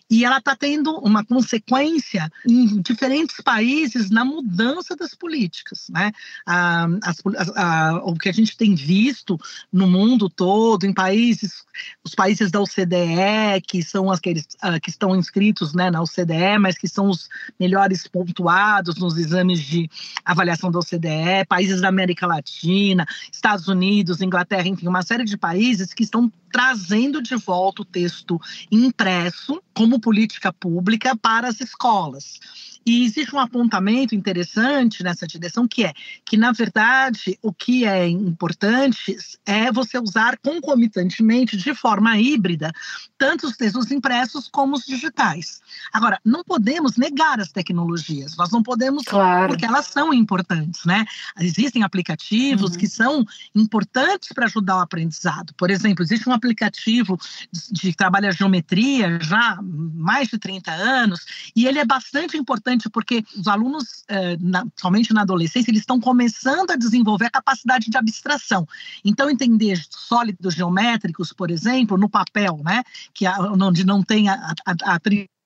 e 0.11 0.25
ela 0.25 0.39
está 0.39 0.57
tendo 0.57 0.91
uma 0.99 1.23
consequência 1.23 2.29
em 2.45 2.81
diferentes 2.81 3.37
países 3.37 4.09
na 4.09 4.25
mudança 4.25 4.93
das 4.93 5.15
políticas. 5.15 5.87
Né? 5.89 6.11
O 8.03 8.13
que 8.15 8.27
a 8.27 8.33
gente 8.33 8.57
tem 8.57 8.75
visto 8.75 9.39
no 9.71 9.87
mundo 9.87 10.29
todo, 10.29 10.85
em 10.85 10.93
países, 10.93 11.63
os 12.03 12.13
países 12.13 12.51
da 12.51 12.59
OCDE, 12.59 13.61
que 13.65 13.81
são 13.81 14.11
aqueles 14.11 14.45
que 14.83 14.89
estão 14.89 15.15
inscritos 15.15 15.73
né, 15.73 15.89
na 15.89 16.01
OCDE, 16.01 16.59
mas 16.59 16.77
que 16.77 16.89
são 16.89 17.07
os 17.07 17.29
melhores 17.57 18.05
pontuados 18.05 18.97
nos 18.97 19.17
exames 19.17 19.61
de 19.61 19.89
avaliação 20.25 20.69
da 20.69 20.79
OCDE, 20.79 21.45
países 21.47 21.79
da 21.79 21.87
América 21.87 22.27
Latina, 22.27 23.05
Estados 23.31 23.69
Unidos, 23.69 24.21
Inglaterra, 24.21 24.67
enfim, 24.67 24.89
uma 24.89 25.03
série 25.03 25.23
de 25.23 25.37
países 25.37 25.93
que 25.93 26.03
estão 26.03 26.29
trazendo 26.51 27.21
de 27.21 27.35
volta 27.35 27.81
o 27.81 27.85
texto 27.85 28.39
impresso 28.69 29.61
como 29.73 30.00
política 30.01 30.51
pública 30.51 31.15
para 31.15 31.47
as 31.47 31.61
escolas. 31.61 32.39
E 32.85 33.05
existe 33.05 33.35
um 33.35 33.39
apontamento 33.39 34.15
interessante 34.15 35.03
nessa 35.03 35.27
direção 35.27 35.67
que 35.67 35.85
é 35.85 35.93
que, 36.25 36.35
na 36.35 36.51
verdade, 36.51 37.37
o 37.41 37.53
que 37.53 37.85
é 37.85 38.07
importante 38.07 39.15
é 39.45 39.71
você 39.71 39.99
usar 39.99 40.37
concomitantemente, 40.37 41.55
de 41.55 41.75
forma 41.75 42.17
híbrida, 42.17 42.71
tanto 43.17 43.47
os 43.47 43.55
textos 43.55 43.91
impressos 43.91 44.47
como 44.47 44.75
os 44.75 44.85
digitais. 44.85 45.61
Agora, 45.93 46.19
não 46.25 46.43
podemos 46.43 46.97
negar 46.97 47.39
as 47.39 47.51
tecnologias, 47.51 48.35
nós 48.35 48.49
não 48.49 48.63
podemos, 48.63 49.03
claro. 49.03 49.49
porque 49.49 49.65
elas 49.65 49.87
são 49.87 50.13
importantes, 50.13 50.83
né? 50.85 51.05
Existem 51.39 51.83
aplicativos 51.83 52.71
uhum. 52.71 52.77
que 52.77 52.87
são 52.87 53.25
importantes 53.53 54.29
para 54.33 54.45
ajudar 54.45 54.77
o 54.77 54.79
aprendizado. 54.79 55.53
Por 55.55 55.69
exemplo, 55.69 56.03
existe 56.03 56.27
um 56.27 56.33
aplicativo 56.33 57.17
de, 57.51 57.89
de 57.89 57.93
trabalho 57.93 58.27
a 58.27 58.31
geometria 58.31 59.19
já 59.21 59.53
há 59.53 59.61
mais 59.61 60.29
de 60.29 60.37
30 60.37 60.71
anos, 60.71 61.51
e 61.55 61.67
ele 61.67 61.79
é 61.79 61.85
bastante 61.85 62.37
importante 62.37 62.70
importante, 62.71 62.89
porque 62.89 63.23
os 63.37 63.47
alunos, 63.47 64.03
eh, 64.07 64.37
na, 64.39 64.65
somente 64.79 65.13
na 65.13 65.21
adolescência, 65.21 65.71
eles 65.71 65.81
estão 65.81 65.99
começando 65.99 66.71
a 66.71 66.75
desenvolver 66.75 67.25
a 67.25 67.31
capacidade 67.31 67.89
de 67.89 67.97
abstração. 67.97 68.67
Então, 69.03 69.29
entender 69.29 69.81
sólidos 69.89 70.53
geométricos, 70.53 71.33
por 71.33 71.51
exemplo, 71.51 71.97
no 71.97 72.09
papel, 72.09 72.59
né, 72.63 72.83
que 73.13 73.25
onde 73.27 73.85
não 73.85 74.03
tem 74.03 74.29
a, 74.29 74.53
a, 74.65 74.93
a 74.93 74.99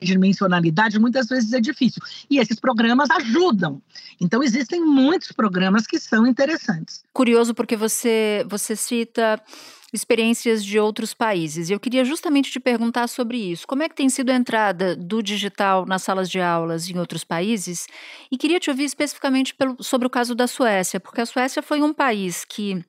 tridimensionalidade, 0.05 0.99
muitas 0.99 1.27
vezes 1.27 1.51
é 1.53 1.59
difícil. 1.59 2.01
E 2.29 2.37
esses 2.37 2.59
programas 2.59 3.09
ajudam. 3.09 3.81
Então, 4.21 4.43
existem 4.43 4.79
muitos 4.79 5.31
programas 5.31 5.87
que 5.87 5.99
são 5.99 6.27
interessantes. 6.27 7.03
Curioso, 7.11 7.53
porque 7.53 7.75
você, 7.75 8.45
você 8.47 8.75
cita 8.75 9.41
experiências 9.93 10.63
de 10.63 10.77
outros 10.77 11.13
países. 11.13 11.69
Eu 11.69 11.79
queria 11.79 12.03
justamente 12.03 12.51
te 12.51 12.59
perguntar 12.59 13.07
sobre 13.07 13.37
isso. 13.37 13.65
Como 13.65 13.81
é 13.81 13.89
que 13.89 13.95
tem 13.95 14.09
sido 14.09 14.29
a 14.29 14.35
entrada 14.35 14.95
do 14.95 15.23
digital 15.23 15.85
nas 15.85 16.03
salas 16.03 16.29
de 16.29 16.39
aulas 16.39 16.89
em 16.89 16.97
outros 16.99 17.23
países? 17.23 17.87
E 18.29 18.37
queria 18.37 18.59
te 18.59 18.69
ouvir 18.69 18.83
especificamente 18.83 19.55
pelo, 19.55 19.81
sobre 19.81 20.05
o 20.05 20.09
caso 20.09 20.35
da 20.35 20.47
Suécia, 20.47 20.99
porque 20.99 21.21
a 21.21 21.25
Suécia 21.25 21.61
foi 21.61 21.81
um 21.81 21.93
país 21.93 22.43
que 22.43 22.83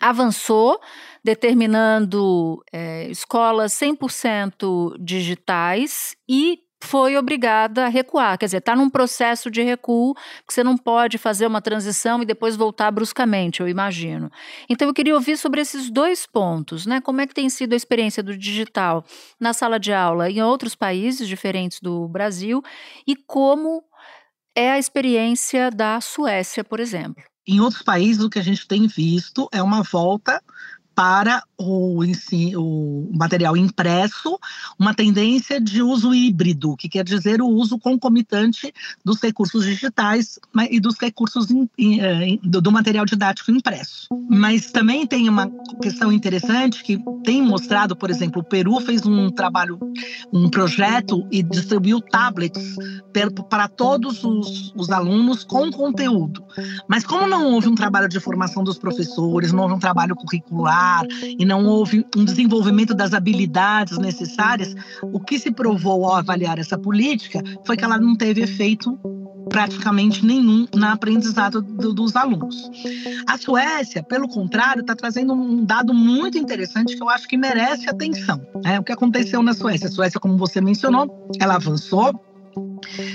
avançou, 0.00 0.80
determinando 1.24 2.62
é, 2.72 3.08
escolas 3.10 3.72
100% 3.72 4.96
digitais 4.98 6.16
e 6.28 6.60
foi 6.82 7.16
obrigada 7.16 7.86
a 7.86 7.88
recuar. 7.88 8.38
Quer 8.38 8.46
dizer, 8.46 8.58
está 8.58 8.76
num 8.76 8.88
processo 8.88 9.50
de 9.50 9.62
recuo 9.62 10.14
que 10.46 10.52
você 10.52 10.62
não 10.62 10.76
pode 10.76 11.18
fazer 11.18 11.46
uma 11.46 11.60
transição 11.60 12.22
e 12.22 12.26
depois 12.26 12.54
voltar 12.54 12.90
bruscamente, 12.90 13.60
eu 13.60 13.68
imagino. 13.68 14.30
Então, 14.68 14.86
eu 14.86 14.94
queria 14.94 15.14
ouvir 15.14 15.36
sobre 15.36 15.60
esses 15.60 15.90
dois 15.90 16.26
pontos, 16.26 16.86
né? 16.86 17.00
Como 17.00 17.20
é 17.20 17.26
que 17.26 17.34
tem 17.34 17.48
sido 17.48 17.72
a 17.72 17.76
experiência 17.76 18.22
do 18.22 18.36
digital 18.36 19.04
na 19.40 19.52
sala 19.52 19.80
de 19.80 19.92
aula 19.92 20.30
em 20.30 20.42
outros 20.42 20.74
países 20.74 21.26
diferentes 21.26 21.80
do 21.80 22.06
Brasil 22.08 22.62
e 23.06 23.16
como 23.16 23.82
é 24.54 24.70
a 24.70 24.78
experiência 24.78 25.70
da 25.70 26.00
Suécia, 26.00 26.62
por 26.62 26.80
exemplo. 26.80 27.22
Em 27.46 27.60
outros 27.60 27.82
países, 27.82 28.22
o 28.22 28.30
que 28.30 28.38
a 28.38 28.44
gente 28.44 28.66
tem 28.66 28.86
visto 28.86 29.48
é 29.52 29.62
uma 29.62 29.82
volta 29.82 30.42
para 30.94 31.42
o, 31.58 33.10
material 33.12 33.56
impresso, 33.56 34.38
uma 34.78 34.94
tendência 34.94 35.60
de 35.60 35.82
uso 35.82 36.14
híbrido, 36.14 36.76
que 36.76 36.88
quer 36.88 37.04
dizer 37.04 37.40
o 37.40 37.48
uso 37.48 37.78
concomitante 37.78 38.72
dos 39.04 39.20
recursos 39.20 39.64
digitais 39.64 40.38
e 40.70 40.78
dos 40.78 40.96
recursos 40.98 41.50
in, 41.50 41.68
in, 41.78 42.00
eh, 42.00 42.38
do, 42.42 42.60
do 42.60 42.70
material 42.70 43.06
didático 43.06 43.50
impresso. 43.50 44.08
Mas 44.28 44.70
também 44.70 45.06
tem 45.06 45.28
uma 45.28 45.50
questão 45.80 46.12
interessante 46.12 46.82
que 46.82 46.98
tem 47.24 47.42
mostrado, 47.42 47.96
por 47.96 48.10
exemplo, 48.10 48.42
o 48.42 48.44
Peru 48.44 48.78
fez 48.80 49.06
um 49.06 49.30
trabalho, 49.30 49.78
um 50.32 50.50
projeto 50.50 51.26
e 51.30 51.42
distribuiu 51.42 52.00
tablets 52.00 52.76
para 53.48 53.68
todos 53.68 54.22
os, 54.24 54.74
os 54.76 54.90
alunos 54.90 55.42
com 55.44 55.70
conteúdo. 55.70 56.44
Mas 56.86 57.04
como 57.04 57.26
não 57.26 57.52
houve 57.52 57.68
um 57.68 57.74
trabalho 57.74 58.08
de 58.08 58.20
formação 58.20 58.62
dos 58.62 58.78
professores, 58.78 59.52
não 59.52 59.62
houve 59.62 59.74
um 59.74 59.78
trabalho 59.78 60.14
curricular, 60.14 61.06
e 61.38 61.45
não 61.46 61.64
houve 61.64 62.04
um 62.16 62.24
desenvolvimento 62.24 62.94
das 62.94 63.14
habilidades 63.14 63.96
necessárias, 63.98 64.74
o 65.02 65.20
que 65.20 65.38
se 65.38 65.50
provou 65.50 66.04
ao 66.04 66.16
avaliar 66.16 66.58
essa 66.58 66.76
política 66.76 67.40
foi 67.64 67.76
que 67.76 67.84
ela 67.84 67.98
não 67.98 68.16
teve 68.16 68.42
efeito 68.42 68.98
praticamente 69.48 70.26
nenhum 70.26 70.66
na 70.74 70.92
aprendizado 70.92 71.62
do, 71.62 71.94
dos 71.94 72.16
alunos. 72.16 72.70
A 73.26 73.38
Suécia, 73.38 74.02
pelo 74.02 74.28
contrário, 74.28 74.80
está 74.80 74.94
trazendo 74.94 75.32
um 75.32 75.64
dado 75.64 75.94
muito 75.94 76.36
interessante 76.36 76.96
que 76.96 77.02
eu 77.02 77.08
acho 77.08 77.28
que 77.28 77.36
merece 77.36 77.88
atenção. 77.88 78.44
Né? 78.64 78.78
O 78.80 78.82
que 78.82 78.92
aconteceu 78.92 79.42
na 79.42 79.54
Suécia? 79.54 79.88
A 79.88 79.90
Suécia, 79.90 80.20
como 80.20 80.36
você 80.36 80.60
mencionou, 80.60 81.30
ela 81.40 81.54
avançou 81.54 82.12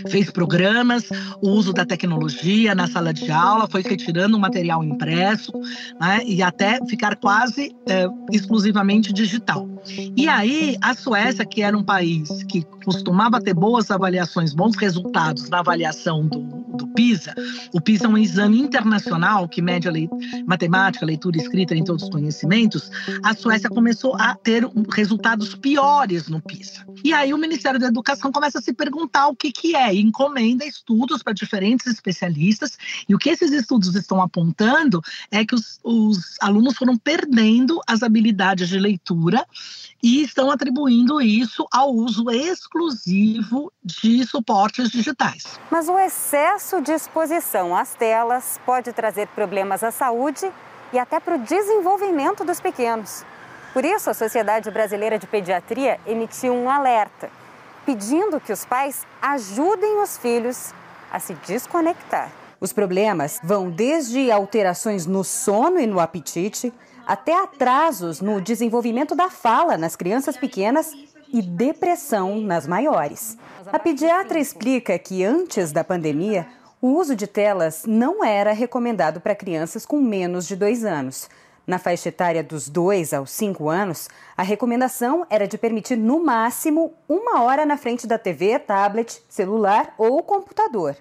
fez 0.09 0.29
programas, 0.29 1.09
o 1.41 1.49
uso 1.49 1.73
da 1.73 1.85
tecnologia 1.85 2.75
na 2.75 2.87
sala 2.87 3.13
de 3.13 3.31
aula, 3.31 3.67
foi 3.67 3.81
retirando 3.81 4.37
o 4.37 4.39
material 4.39 4.83
impresso 4.83 5.51
né, 5.99 6.21
e 6.25 6.41
até 6.41 6.79
ficar 6.85 7.15
quase 7.15 7.75
é, 7.87 8.07
exclusivamente 8.31 9.13
digital. 9.13 9.67
E 10.15 10.27
aí, 10.27 10.77
a 10.81 10.93
Suécia, 10.93 11.45
que 11.45 11.61
era 11.61 11.75
um 11.75 11.83
país 11.83 12.43
que 12.43 12.63
costumava 12.85 13.41
ter 13.41 13.53
boas 13.53 13.89
avaliações, 13.89 14.53
bons 14.53 14.75
resultados 14.75 15.49
na 15.49 15.59
avaliação 15.59 16.27
do, 16.27 16.39
do 16.77 16.87
PISA, 16.89 17.33
o 17.73 17.81
PISA 17.81 18.05
é 18.05 18.09
um 18.09 18.17
exame 18.17 18.59
internacional 18.59 19.47
que 19.47 19.61
mede 19.61 19.87
a 19.87 19.91
lei, 19.91 20.07
matemática, 20.45 21.05
leitura 21.05 21.37
escrita 21.37 21.75
em 21.75 21.83
todos 21.83 22.03
os 22.03 22.09
conhecimentos, 22.09 22.91
a 23.23 23.33
Suécia 23.33 23.69
começou 23.69 24.15
a 24.15 24.35
ter 24.35 24.67
resultados 24.93 25.55
piores 25.55 26.27
no 26.27 26.41
PISA. 26.41 26.85
E 27.03 27.13
aí 27.13 27.33
o 27.33 27.37
Ministério 27.37 27.79
da 27.79 27.87
Educação 27.87 28.31
começa 28.31 28.59
a 28.59 28.61
se 28.61 28.73
perguntar 28.73 29.27
o 29.27 29.35
que, 29.35 29.51
que 29.61 29.75
é, 29.75 29.93
encomenda 29.93 30.65
estudos 30.65 31.21
para 31.21 31.33
diferentes 31.33 31.85
especialistas, 31.85 32.79
e 33.07 33.13
o 33.13 33.19
que 33.19 33.29
esses 33.29 33.51
estudos 33.51 33.93
estão 33.93 34.19
apontando 34.19 34.99
é 35.29 35.45
que 35.45 35.53
os, 35.53 35.79
os 35.83 36.35
alunos 36.41 36.75
foram 36.75 36.97
perdendo 36.97 37.79
as 37.85 38.01
habilidades 38.01 38.69
de 38.69 38.79
leitura 38.79 39.45
e 40.01 40.23
estão 40.23 40.49
atribuindo 40.49 41.21
isso 41.21 41.67
ao 41.71 41.93
uso 41.93 42.31
exclusivo 42.31 43.71
de 43.83 44.25
suportes 44.25 44.89
digitais. 44.89 45.59
Mas 45.69 45.87
o 45.87 45.99
excesso 45.99 46.81
de 46.81 46.91
exposição 46.91 47.75
às 47.75 47.93
telas 47.93 48.59
pode 48.65 48.91
trazer 48.93 49.27
problemas 49.27 49.83
à 49.83 49.91
saúde 49.91 50.51
e 50.91 50.97
até 50.97 51.19
para 51.19 51.35
o 51.35 51.39
desenvolvimento 51.39 52.43
dos 52.43 52.59
pequenos. 52.59 53.23
Por 53.73 53.85
isso, 53.85 54.09
a 54.09 54.15
Sociedade 54.15 54.71
Brasileira 54.71 55.19
de 55.19 55.27
Pediatria 55.27 55.99
emitiu 56.07 56.51
um 56.51 56.67
alerta, 56.67 57.29
pedindo 57.85 58.39
que 58.39 58.53
os 58.53 58.65
pais 58.65 59.05
ajudem 59.21 60.01
os 60.01 60.17
filhos 60.17 60.73
a 61.11 61.19
se 61.19 61.33
desconectar. 61.45 62.31
Os 62.59 62.71
problemas 62.71 63.39
vão 63.43 63.69
desde 63.69 64.31
alterações 64.31 65.05
no 65.05 65.23
sono 65.23 65.79
e 65.79 65.87
no 65.87 65.99
apetite, 65.99 66.71
até 67.07 67.35
atrasos 67.41 68.21
no 68.21 68.39
desenvolvimento 68.39 69.15
da 69.15 69.29
fala 69.29 69.77
nas 69.77 69.95
crianças 69.95 70.37
pequenas 70.37 70.91
e 71.33 71.41
depressão 71.41 72.39
nas 72.39 72.67
maiores. 72.67 73.37
A 73.65 73.79
pediatra 73.79 74.39
explica 74.39 74.97
que 74.99 75.23
antes 75.23 75.71
da 75.71 75.83
pandemia, 75.83 76.47
o 76.81 76.89
uso 76.89 77.15
de 77.15 77.27
telas 77.27 77.83
não 77.87 78.23
era 78.23 78.53
recomendado 78.53 79.19
para 79.19 79.35
crianças 79.35 79.85
com 79.85 79.99
menos 79.99 80.47
de 80.47 80.55
dois 80.55 80.83
anos. 80.83 81.29
Na 81.65 81.77
faixa 81.77 82.09
etária 82.09 82.43
dos 82.43 82.67
2 82.67 83.13
aos 83.13 83.29
5 83.31 83.69
anos, 83.69 84.09
a 84.35 84.41
recomendação 84.41 85.25
era 85.29 85.47
de 85.47 85.57
permitir 85.57 85.95
no 85.95 86.23
máximo 86.23 86.93
uma 87.07 87.43
hora 87.43 87.65
na 87.65 87.77
frente 87.77 88.07
da 88.07 88.17
TV, 88.17 88.57
tablet, 88.57 89.21
celular 89.29 89.93
ou 89.97 90.23
computador. 90.23 90.95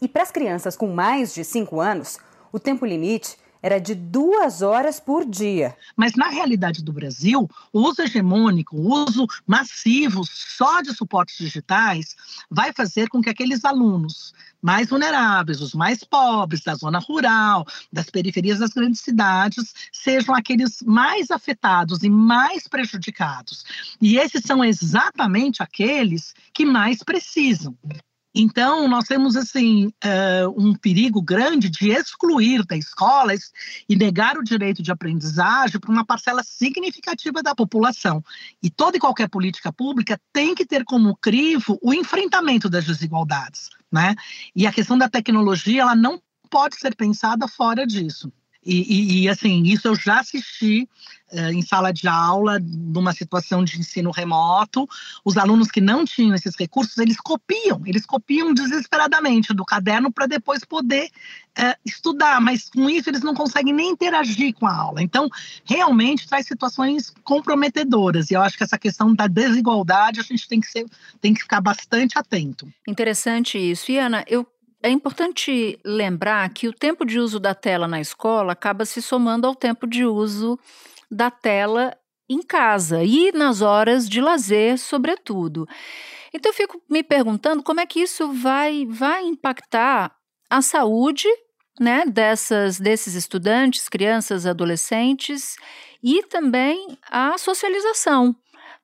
E 0.00 0.06
para 0.06 0.22
as 0.22 0.30
crianças 0.30 0.76
com 0.76 0.86
mais 0.86 1.34
de 1.34 1.44
5 1.44 1.80
anos, 1.80 2.18
o 2.52 2.60
tempo 2.60 2.86
limite 2.86 3.36
era 3.62 3.78
de 3.78 3.94
duas 3.94 4.62
horas 4.62 5.00
por 5.00 5.24
dia. 5.24 5.76
Mas 5.96 6.14
na 6.14 6.28
realidade 6.28 6.82
do 6.82 6.92
Brasil, 6.92 7.48
o 7.72 7.80
uso 7.80 8.02
hegemônico, 8.02 8.76
o 8.76 9.04
uso 9.04 9.26
massivo 9.46 10.22
só 10.24 10.80
de 10.80 10.94
suportes 10.94 11.38
digitais, 11.38 12.16
vai 12.50 12.72
fazer 12.72 13.08
com 13.08 13.20
que 13.20 13.30
aqueles 13.30 13.64
alunos 13.64 14.32
mais 14.62 14.88
vulneráveis, 14.88 15.60
os 15.60 15.74
mais 15.74 16.02
pobres, 16.02 16.62
da 16.62 16.74
zona 16.74 16.98
rural, 16.98 17.64
das 17.92 18.10
periferias 18.10 18.58
das 18.58 18.70
grandes 18.70 19.00
cidades, 19.00 19.72
sejam 19.92 20.34
aqueles 20.34 20.82
mais 20.82 21.30
afetados 21.30 22.02
e 22.02 22.08
mais 22.08 22.66
prejudicados. 22.66 23.64
E 24.00 24.18
esses 24.18 24.42
são 24.42 24.64
exatamente 24.64 25.62
aqueles 25.62 26.34
que 26.52 26.64
mais 26.64 27.02
precisam. 27.02 27.76
Então, 28.38 28.86
nós 28.86 29.06
temos 29.06 29.34
assim 29.34 29.86
uh, 29.86 30.54
um 30.58 30.74
perigo 30.74 31.22
grande 31.22 31.70
de 31.70 31.90
excluir 31.90 32.66
da 32.66 32.76
escola 32.76 33.32
e 33.88 33.96
negar 33.96 34.36
o 34.36 34.44
direito 34.44 34.82
de 34.82 34.92
aprendizagem 34.92 35.80
para 35.80 35.90
uma 35.90 36.04
parcela 36.04 36.42
significativa 36.44 37.42
da 37.42 37.54
população. 37.54 38.22
E 38.62 38.68
toda 38.68 38.98
e 38.98 39.00
qualquer 39.00 39.30
política 39.30 39.72
pública 39.72 40.20
tem 40.34 40.54
que 40.54 40.66
ter 40.66 40.84
como 40.84 41.16
crivo 41.16 41.78
o 41.82 41.94
enfrentamento 41.94 42.68
das 42.68 42.84
desigualdades, 42.84 43.70
né? 43.90 44.14
E 44.54 44.66
a 44.66 44.72
questão 44.72 44.98
da 44.98 45.08
tecnologia, 45.08 45.80
ela 45.80 45.96
não 45.96 46.20
pode 46.50 46.76
ser 46.76 46.94
pensada 46.94 47.48
fora 47.48 47.86
disso. 47.86 48.30
E, 48.66 48.82
e, 48.82 49.22
e, 49.22 49.28
assim, 49.28 49.62
isso 49.62 49.86
eu 49.86 49.94
já 49.94 50.18
assisti 50.18 50.88
uh, 51.32 51.52
em 51.52 51.62
sala 51.62 51.92
de 51.92 52.08
aula, 52.08 52.58
numa 52.60 53.12
situação 53.12 53.64
de 53.64 53.78
ensino 53.78 54.10
remoto. 54.10 54.88
Os 55.24 55.36
alunos 55.36 55.68
que 55.68 55.80
não 55.80 56.04
tinham 56.04 56.34
esses 56.34 56.56
recursos, 56.56 56.98
eles 56.98 57.16
copiam, 57.18 57.80
eles 57.86 58.04
copiam 58.04 58.52
desesperadamente 58.52 59.54
do 59.54 59.64
caderno 59.64 60.12
para 60.12 60.26
depois 60.26 60.64
poder 60.64 61.08
uh, 61.56 61.78
estudar, 61.84 62.40
mas 62.40 62.68
com 62.68 62.90
isso 62.90 63.08
eles 63.08 63.22
não 63.22 63.34
conseguem 63.34 63.72
nem 63.72 63.90
interagir 63.90 64.52
com 64.54 64.66
a 64.66 64.74
aula. 64.74 65.00
Então, 65.00 65.28
realmente 65.64 66.26
traz 66.26 66.46
situações 66.46 67.14
comprometedoras. 67.22 68.30
E 68.30 68.34
eu 68.34 68.42
acho 68.42 68.56
que 68.58 68.64
essa 68.64 68.78
questão 68.78 69.14
da 69.14 69.28
desigualdade 69.28 70.18
a 70.18 70.24
gente 70.24 70.48
tem 70.48 70.60
que, 70.60 70.66
ser, 70.66 70.84
tem 71.20 71.32
que 71.32 71.42
ficar 71.42 71.60
bastante 71.60 72.18
atento. 72.18 72.68
Interessante 72.88 73.58
isso. 73.58 73.92
Ana, 73.92 74.24
eu 74.26 74.44
é 74.86 74.90
importante 74.90 75.78
lembrar 75.84 76.48
que 76.50 76.68
o 76.68 76.72
tempo 76.72 77.04
de 77.04 77.18
uso 77.18 77.40
da 77.40 77.54
tela 77.54 77.88
na 77.88 78.00
escola 78.00 78.52
acaba 78.52 78.84
se 78.84 79.02
somando 79.02 79.46
ao 79.46 79.54
tempo 79.54 79.86
de 79.86 80.04
uso 80.04 80.58
da 81.10 81.30
tela 81.30 81.96
em 82.28 82.40
casa 82.40 83.02
e 83.02 83.32
nas 83.32 83.62
horas 83.62 84.08
de 84.08 84.20
lazer, 84.20 84.78
sobretudo. 84.78 85.66
Então 86.32 86.50
eu 86.50 86.56
fico 86.56 86.80
me 86.88 87.02
perguntando 87.02 87.62
como 87.62 87.80
é 87.80 87.86
que 87.86 88.00
isso 88.00 88.32
vai, 88.32 88.86
vai 88.86 89.24
impactar 89.24 90.14
a 90.48 90.62
saúde 90.62 91.28
né, 91.80 92.04
dessas, 92.06 92.78
desses 92.78 93.14
estudantes, 93.14 93.88
crianças, 93.88 94.46
adolescentes 94.46 95.56
e 96.02 96.22
também 96.22 96.96
a 97.10 97.36
socialização 97.38 98.34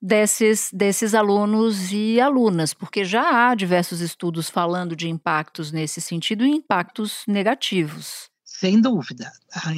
desses, 0.02 0.68
desses 0.72 1.14
alunos 1.14 1.92
e 1.92 2.20
alunas, 2.20 2.74
porque 2.74 3.04
já 3.04 3.50
há 3.50 3.54
diversos 3.54 4.00
estudos 4.00 4.50
falando 4.50 4.96
de 4.96 5.08
impactos 5.08 5.70
nesse 5.70 6.00
sentido 6.00 6.44
e 6.44 6.50
impactos 6.50 7.22
negativos. 7.28 8.28
Sem 8.44 8.80
dúvida. 8.80 9.32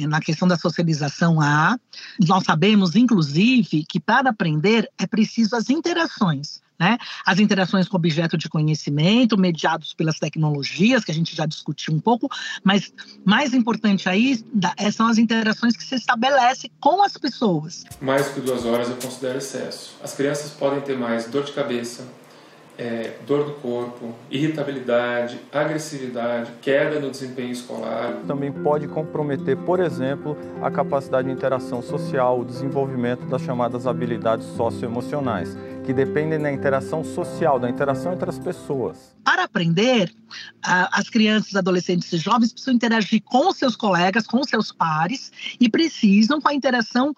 Na 0.07 0.19
questão 0.19 0.47
da 0.47 0.57
socialização 0.57 1.39
há. 1.41 1.79
Nós 2.27 2.43
sabemos, 2.43 2.95
inclusive, 2.95 3.83
que 3.83 3.99
para 3.99 4.29
aprender 4.29 4.89
é 4.97 5.07
preciso 5.07 5.55
as 5.55 5.69
interações. 5.69 6.61
Né? 6.79 6.97
As 7.25 7.39
interações 7.39 7.87
com 7.87 7.95
objeto 7.95 8.37
de 8.37 8.49
conhecimento, 8.49 9.37
mediados 9.37 9.93
pelas 9.93 10.19
tecnologias, 10.19 11.05
que 11.05 11.11
a 11.11 11.13
gente 11.13 11.35
já 11.35 11.45
discutiu 11.45 11.93
um 11.93 11.99
pouco, 11.99 12.29
mas 12.63 12.93
mais 13.23 13.53
importante 13.53 14.09
aí 14.09 14.43
é, 14.77 14.91
são 14.91 15.07
as 15.07 15.17
interações 15.17 15.77
que 15.77 15.83
se 15.83 15.95
estabelece 15.95 16.69
com 16.79 17.01
as 17.01 17.15
pessoas. 17.17 17.85
Mais 18.01 18.27
que 18.27 18.41
duas 18.41 18.65
horas 18.65 18.89
eu 18.89 18.97
considero 18.97 19.37
excesso. 19.37 19.95
As 20.03 20.13
crianças 20.13 20.51
podem 20.51 20.81
ter 20.81 20.97
mais 20.97 21.29
dor 21.29 21.43
de 21.43 21.53
cabeça, 21.53 22.05
é, 22.77 23.17
dor 23.25 23.45
do 23.45 23.51
corpo, 23.53 24.13
irritabilidade, 24.29 25.39
agressividade, 25.51 26.51
queda 26.61 26.99
no 26.99 27.09
desempenho 27.09 27.51
escolar. 27.51 28.21
Também 28.27 28.51
pode 28.51 28.87
comprometer, 28.87 29.57
por 29.57 29.79
exemplo, 29.79 30.37
a 30.61 30.69
capacidade 30.69 31.27
de 31.27 31.33
interação 31.33 31.81
social, 31.81 32.39
o 32.41 32.45
desenvolvimento 32.45 33.25
das 33.25 33.41
chamadas 33.41 33.87
habilidades 33.87 34.45
socioemocionais, 34.57 35.57
que 35.85 35.93
dependem 35.93 36.39
da 36.39 36.51
interação 36.51 37.03
social, 37.03 37.59
da 37.59 37.69
interação 37.69 38.13
entre 38.13 38.29
as 38.29 38.39
pessoas. 38.39 39.15
Para 39.23 39.43
aprender, 39.43 40.11
as 40.61 41.09
crianças, 41.09 41.55
adolescentes 41.55 42.11
e 42.11 42.17
jovens 42.17 42.51
precisam 42.51 42.73
interagir 42.73 43.21
com 43.23 43.51
seus 43.51 43.75
colegas, 43.75 44.27
com 44.27 44.43
seus 44.43 44.71
pares 44.71 45.31
e 45.59 45.69
precisam 45.69 46.41
com 46.41 46.49
a 46.49 46.53
interação 46.53 47.13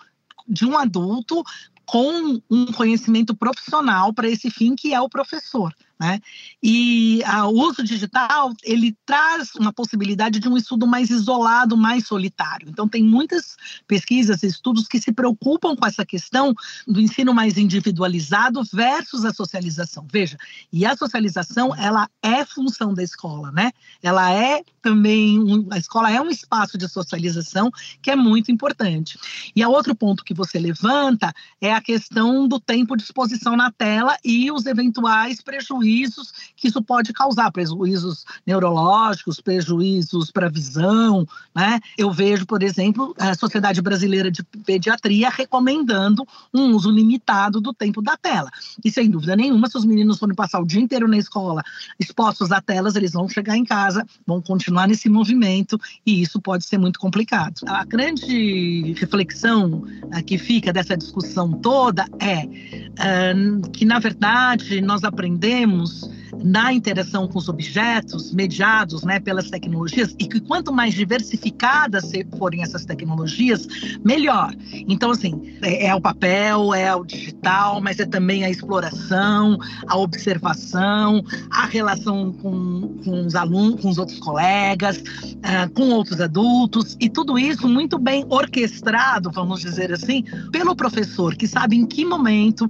de 0.48 0.66
um 0.66 0.78
adulto 0.78 1.44
com 1.88 2.42
um 2.52 2.66
conhecimento 2.74 3.34
profissional 3.34 4.14
para 4.14 4.28
esse 4.28 4.52
fim, 4.52 4.76
que 4.76 4.94
é 4.94 5.00
o 5.00 5.10
professor. 5.10 5.74
Né? 6.00 6.20
E 6.62 7.22
o 7.26 7.68
uso 7.68 7.84
digital 7.84 8.54
ele 8.64 8.96
traz 9.04 9.56
uma 9.56 9.74
possibilidade 9.74 10.40
de 10.40 10.48
um 10.48 10.56
estudo 10.56 10.86
mais 10.86 11.10
isolado, 11.10 11.76
mais 11.76 12.06
solitário. 12.06 12.70
Então 12.70 12.88
tem 12.88 13.04
muitas 13.04 13.56
pesquisas, 13.88 14.44
estudos 14.44 14.88
que 14.88 15.02
se 15.02 15.12
preocupam 15.12 15.76
com 15.76 15.86
essa 15.86 16.06
questão 16.06 16.54
do 16.88 17.02
ensino 17.02 17.34
mais 17.34 17.58
individualizado 17.58 18.62
versus 18.72 19.26
a 19.26 19.34
socialização. 19.34 20.06
Veja, 20.12 20.38
e 20.72 20.86
a 20.86 20.96
socialização 20.96 21.76
ela 21.76 22.08
é 22.22 22.46
função 22.46 22.94
da 22.94 23.02
escola, 23.02 23.52
né? 23.52 23.72
Ela 24.04 24.32
é 24.32 24.62
também 24.84 25.40
um, 25.40 25.68
a 25.72 25.80
escola 25.80 26.12
é 26.12 26.22
um 26.22 26.30
espaço 26.30 26.78
de 26.78 26.88
socialização 26.88 27.72
que 28.04 28.12
é 28.12 28.16
muito 28.16 28.52
importante. 28.52 29.18
E 29.56 29.64
a 29.64 29.70
outro 29.70 29.96
ponto 29.96 30.24
que 30.24 30.34
você 30.34 30.60
levanta 30.60 31.34
é 31.60 31.74
a 31.74 31.82
questão 31.82 32.48
do 32.48 32.60
tempo 32.60 32.96
de 32.96 33.02
exposição 33.02 33.56
na 33.58 33.72
tela 33.72 34.16
e 34.24 34.52
os 34.52 34.68
eventuais 34.68 35.42
prejuízos 35.42 35.87
prejuízos 35.88 36.34
que 36.56 36.68
isso 36.68 36.82
pode 36.82 37.14
causar, 37.14 37.52
prejuízos 37.52 38.26
neurológicos, 38.46 39.40
prejuízos 39.40 40.32
para 40.32 40.48
a 40.48 40.50
visão, 40.50 41.28
né? 41.56 41.80
Eu 41.98 42.12
vejo, 42.12 42.46
por 42.46 42.62
exemplo, 42.64 43.16
a 43.18 43.36
Sociedade 43.36 43.82
Brasileira 43.82 44.30
de 44.30 44.44
Pediatria 44.44 45.30
recomendando 45.30 46.28
um 46.54 46.76
uso 46.76 46.92
limitado 46.92 47.62
do 47.62 47.74
tempo 47.74 48.02
da 48.02 48.18
tela. 48.18 48.50
E 48.84 48.92
sem 48.92 49.10
dúvida 49.10 49.36
nenhuma, 49.36 49.70
se 49.70 49.78
os 49.78 49.86
meninos 49.86 50.20
forem 50.20 50.36
passar 50.36 50.60
o 50.60 50.66
dia 50.66 50.82
inteiro 50.82 51.08
na 51.08 51.18
escola 51.18 51.64
expostos 52.00 52.52
a 52.52 52.60
telas, 52.60 52.96
eles 52.96 53.14
vão 53.14 53.30
chegar 53.30 53.56
em 53.56 53.64
casa, 53.64 54.06
vão 54.26 54.42
continuar 54.42 54.88
nesse 54.88 55.08
movimento 55.10 55.80
e 56.06 56.22
isso 56.22 56.42
pode 56.42 56.66
ser 56.66 56.78
muito 56.78 57.00
complicado. 57.00 57.62
A 57.68 57.86
grande 57.86 58.94
reflexão 58.98 59.84
uh, 60.04 60.24
que 60.26 60.38
fica 60.38 60.74
dessa 60.74 60.98
discussão 60.98 61.52
toda 61.54 62.06
é 62.20 62.46
uh, 62.46 63.70
que, 63.72 63.86
na 63.86 64.00
verdade, 64.00 64.82
nós 64.82 65.04
aprendemos 65.04 65.77
temos 65.78 66.10
na 66.44 66.74
interação 66.74 67.28
com 67.28 67.38
os 67.38 67.50
objetos 67.50 68.34
mediados 68.34 69.04
né, 69.04 69.20
pelas 69.20 69.50
tecnologias 69.50 70.16
e 70.20 70.28
que 70.28 70.40
quanto 70.40 70.74
mais 70.74 70.94
diversificadas 70.94 72.12
forem 72.38 72.64
essas 72.64 72.86
tecnologias, 72.86 73.68
melhor. 74.04 74.54
Então, 74.88 75.12
assim, 75.12 75.58
é, 75.62 75.88
é 75.88 75.96
o 75.96 76.02
papel, 76.02 76.74
é 76.74 76.96
o 76.96 77.04
digital, 77.04 77.82
mas 77.82 78.00
é 78.00 78.06
também 78.06 78.44
a 78.46 78.50
exploração, 78.50 79.58
a 79.88 79.98
observação, 79.98 81.24
a 81.50 81.66
relação 81.66 82.34
com, 82.34 82.98
com 83.04 83.26
os 83.26 83.36
alunos, 83.36 83.82
com 83.82 83.90
os 83.90 83.98
outros 83.98 84.20
colegas, 84.20 84.98
uh, 84.98 85.72
com 85.74 85.90
outros 85.90 86.20
adultos, 86.22 86.96
e 87.00 87.10
tudo 87.10 87.38
isso 87.38 87.68
muito 87.68 87.98
bem 87.98 88.26
orquestrado, 88.30 89.32
vamos 89.32 89.62
dizer 89.62 89.92
assim, 89.92 90.24
pelo 90.52 90.76
professor, 90.76 91.36
que 91.36 91.48
sabe 91.48 91.76
em 91.76 91.86
que 91.86 92.06
momento, 92.06 92.70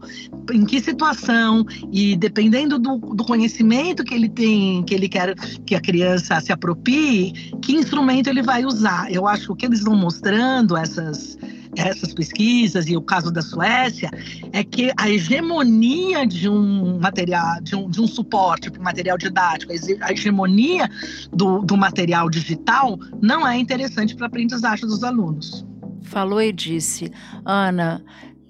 em 0.51 0.65
que 0.65 0.81
situação, 0.81 1.65
e 1.91 2.15
dependendo 2.15 2.79
do, 2.79 2.97
do 2.97 3.23
conhecimento 3.23 3.46
conhecimento 3.47 4.03
que 4.03 4.13
ele 4.13 4.27
tem, 4.27 4.83
que 4.83 4.93
ele 4.93 5.07
quer 5.07 5.33
que 5.65 5.73
a 5.73 5.79
criança 5.79 6.39
se 6.41 6.51
aproprie, 6.51 7.31
que 7.61 7.73
instrumento 7.73 8.27
ele 8.27 8.41
vai 8.41 8.65
usar. 8.65 9.11
Eu 9.11 9.25
acho 9.25 9.45
que 9.45 9.51
o 9.51 9.55
que 9.55 9.65
eles 9.65 9.81
vão 9.83 9.95
mostrando, 9.95 10.75
essas, 10.75 11.37
essas 11.75 12.13
pesquisas 12.13 12.87
e 12.87 12.97
o 12.97 13.01
caso 13.01 13.31
da 13.31 13.41
Suécia, 13.41 14.11
é 14.51 14.63
que 14.63 14.91
a 14.97 15.09
hegemonia 15.09 16.27
de 16.27 16.49
um 16.49 16.99
material, 16.99 17.61
de 17.61 17.75
um, 17.75 17.89
de 17.89 18.01
um 18.01 18.07
suporte 18.07 18.69
para 18.69 18.81
material 18.83 19.17
didático, 19.17 19.71
a 20.01 20.11
hegemonia 20.11 20.89
do, 21.31 21.61
do 21.61 21.77
material 21.77 22.29
digital 22.29 22.99
não 23.21 23.47
é 23.47 23.57
interessante 23.57 24.13
para 24.15 24.25
a 24.25 24.27
aprendizagem 24.27 24.85
dos 24.85 25.03
alunos. 25.03 25.65
Falou 26.01 26.41
e 26.41 26.53
disse, 26.53 27.11
Ana, 27.43 28.03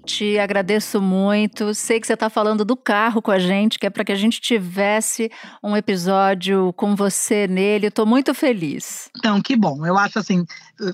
te 0.08 0.38
agradeço 0.38 1.02
muito. 1.02 1.74
Sei 1.74 2.00
que 2.00 2.06
você 2.06 2.14
está 2.14 2.30
falando 2.30 2.64
do 2.64 2.74
carro 2.74 3.20
com 3.20 3.30
a 3.30 3.38
gente, 3.38 3.78
que 3.78 3.86
é 3.86 3.90
para 3.90 4.04
que 4.04 4.12
a 4.12 4.16
gente 4.16 4.40
tivesse 4.40 5.30
um 5.62 5.76
episódio 5.76 6.72
com 6.72 6.96
você 6.96 7.46
nele. 7.46 7.88
Estou 7.88 8.06
muito 8.06 8.32
feliz. 8.32 9.10
Então, 9.16 9.40
que 9.42 9.54
bom. 9.54 9.84
Eu 9.84 9.98
acho 9.98 10.18
assim, 10.18 10.46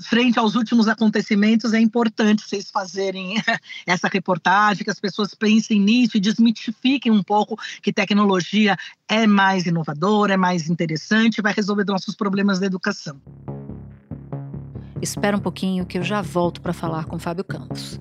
frente 0.09 0.37
aos 0.37 0.57
últimos 0.57 0.88
acontecimentos, 0.88 1.72
é 1.72 1.81
importante 1.81 2.42
vocês 2.42 2.70
fazerem 2.70 3.37
essa 3.87 4.09
reportagem, 4.09 4.83
que 4.83 4.90
as 4.90 4.98
pessoas 4.98 5.33
pensem 5.33 5.79
nisso 5.79 6.16
e 6.16 6.20
desmitifiquem 6.20 7.12
um 7.12 7.22
pouco 7.22 7.57
que 7.81 7.92
tecnologia 7.92 8.77
é 9.09 9.29
mais 9.29 9.64
inovadora, 9.64 10.35
é 10.35 10.37
mais 10.37 10.68
interessante, 10.68 11.40
vai 11.40 11.53
resolver 11.53 11.85
nossos 11.85 12.16
problemas 12.16 12.59
da 12.59 12.66
educação. 12.66 13.20
Espera 15.00 15.37
um 15.37 15.40
pouquinho 15.40 15.87
que 15.87 15.98
eu 15.98 16.03
já 16.03 16.20
volto 16.20 16.61
para 16.61 16.72
falar 16.72 17.05
com 17.05 17.18
Fábio 17.18 17.44
Campos. 17.44 18.00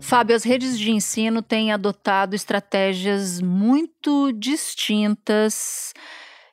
Fábio, 0.00 0.34
as 0.34 0.42
redes 0.42 0.78
de 0.78 0.90
ensino 0.90 1.42
têm 1.42 1.72
adotado 1.72 2.34
estratégias 2.34 3.40
muito 3.40 4.32
distintas. 4.32 5.92